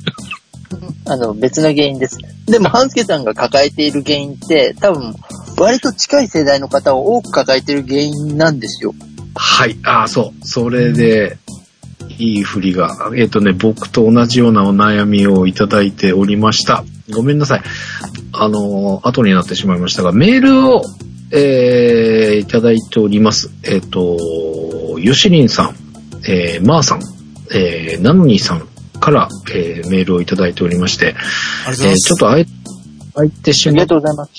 [1.11, 2.19] あの、別の原因です。
[2.45, 5.15] でも、ハンスケさんが抱えている原因って、多分、
[5.57, 8.93] 割と近い世代の方を多く抱えている原因なんですよ。
[9.33, 9.79] はい。
[9.83, 10.47] ああ、そう。
[10.47, 11.39] それで、
[12.19, 13.11] いい振りが。
[13.15, 16.83] えっ、とね、僕と同じようなお悩みをいただいておりました。
[17.13, 17.61] ごめんなさい。
[18.33, 20.83] あのー後になってしまいましたが、メールを、
[21.31, 23.51] えーいただいております。
[23.63, 24.17] えっ、と、
[24.99, 25.75] ヨシリンさん、
[26.27, 27.01] えー、マーさん、
[27.53, 28.67] えー、ナノニーさん
[28.99, 31.15] から、えーメールをいただいておりまして。
[31.67, 32.45] えーちょっとあえ、
[33.13, 34.31] 空いてしまっありがとうございます。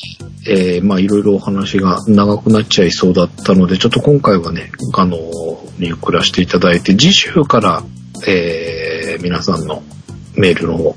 [0.47, 5.17] えーまあいろいろお話が長くなっちゃいそうだったので、ちょっと今回はね、あの、
[5.79, 7.83] 見送らせていただいて、次週から、
[8.27, 9.83] えー皆さんの
[10.37, 10.95] メールの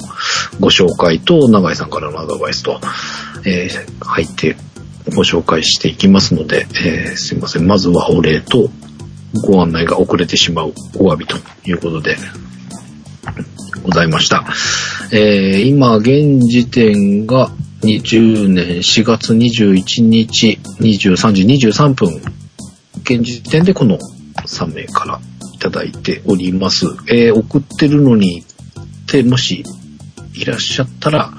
[0.59, 2.79] ご紹介と、永井さんからのアドバイスと、
[3.45, 4.55] えー入って
[5.15, 7.67] ご紹介していきますので、えーすいません。
[7.67, 8.69] まずはお礼と
[9.47, 12.17] ご案内が遅れてしまうお詫びということで、
[13.83, 14.45] ございました。
[15.11, 17.51] えー今、現時点が
[17.81, 22.21] 20年4月21日23時23分、
[23.03, 23.97] 現時点でこの
[24.35, 25.19] 3名から
[25.53, 26.85] いただいております。
[27.07, 28.43] えー送ってるのに、
[29.11, 29.63] で、もし
[30.33, 31.31] いらっしゃったら、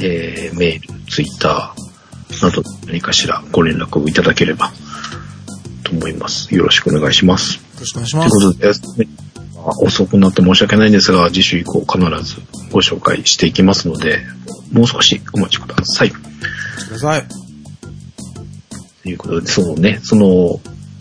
[0.00, 4.72] えーメール、ツイッターなど何かしらご連絡をいただければ
[5.84, 6.54] と思います。
[6.54, 7.56] よろしくお願いします。
[7.56, 8.80] よろしくお願いしというます。
[8.80, 9.08] ことで、
[9.56, 12.40] まあ遅くなって申し訳ないんですが、次週以降必ず
[12.72, 14.20] ご紹介していきますので、
[14.72, 16.10] もう少しお待ちください。
[16.10, 16.20] く
[16.90, 17.24] ださい。
[19.02, 20.60] ということで、そうね、その、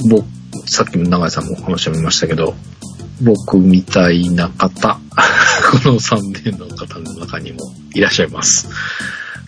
[0.09, 0.25] 僕、
[0.65, 2.56] さっきも永井さんもお話しましたけど、
[3.22, 4.99] 僕みたいな方、
[5.84, 7.60] この3名の方の中にも
[7.94, 8.68] いらっしゃいます。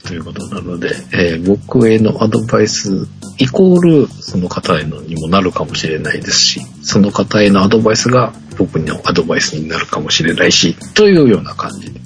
[0.06, 3.08] ということなので、えー僕へのアドバイス、
[3.38, 12.02] イコールその方へのにもなるかもしれないですし、その方へのアドバイスが僕のアドバイスになるかもしれないし、というような感じで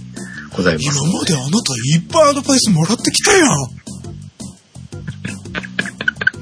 [0.56, 0.86] ございます。
[0.86, 3.85] 今まであなたいっぱいアドバイスもらってきたやん。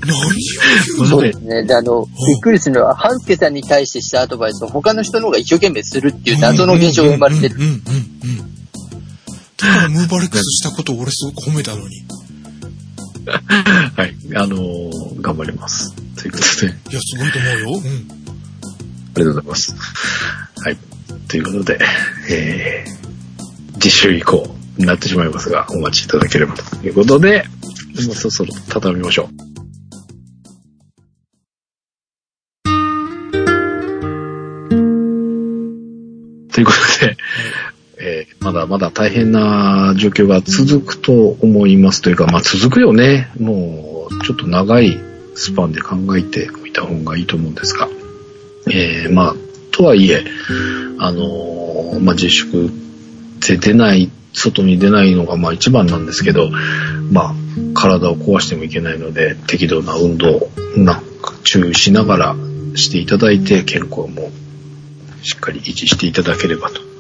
[0.06, 1.08] 何を言うの？
[1.08, 1.64] そうですね。
[1.66, 7.56] で、あの、びっくりするのは、ハンスケさんに対してしたアドバイスを他の人の方が一生懸命するっていう謎の現象が生まれてる。
[7.56, 7.84] うんうんうんうん。
[9.58, 11.96] だからムーバレックスしたことを俺すごく褒めたのに。
[11.96, 12.04] い
[13.96, 14.16] はい。
[14.36, 15.94] あのー頑張ります。
[16.18, 17.82] ということで、や、すごいと思うよ。
[17.84, 18.24] うん。
[19.16, 19.76] ありがとうございます。
[20.58, 20.78] はい。
[21.30, 21.80] ということで、
[22.30, 27.46] えー、次週以降になってしまいますが、お待ちいただければということで、
[28.06, 29.53] もうそろそろ畳みましょう。
[38.54, 43.32] だまだ大変な状況が続くと思いますというか、まあ続くよね。
[43.40, 45.00] もう、ちょっと長い
[45.36, 47.90] スパンで考えておいた方がいいと思うんですが、
[48.72, 49.36] えーまあ、
[49.72, 50.24] とはいえ、
[51.00, 52.72] あのーまあ、自粛
[53.48, 56.50] で出ない、外に出ないのがまあ一番なんですけど、
[57.12, 57.36] まあ、
[57.76, 61.02] 体を壊してもいけないので、適度な運動をな
[61.44, 62.36] 注意しながら
[62.76, 64.32] していただいて、健康も
[65.22, 66.93] しっかり維持していただければと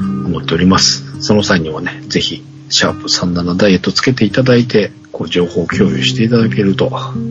[0.00, 1.22] 思っております。
[1.22, 6.90] その際にはね、ぜひ、シャープ37ダイエットつけていただいて、こう情報共有していただけると、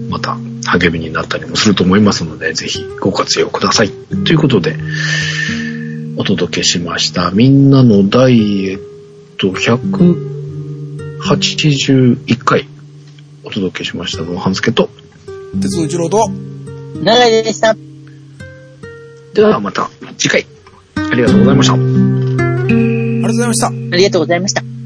[0.10, 3.90] また励みになったりもすると思いますので、ぜひご活用ください。
[3.90, 4.78] ということで、
[6.18, 7.32] お届けしました。
[7.32, 8.80] みんなのダイエッ
[9.38, 12.68] ト181回
[13.44, 14.90] お届けしましたのは半助と、
[15.62, 16.30] 鉄道一郎と、
[17.02, 17.76] 長井でした。
[19.34, 20.46] ではまた次回、
[20.96, 22.19] ありがとうございました。
[23.30, 23.68] ありがとうございました。
[23.68, 24.78] ありがとうございました。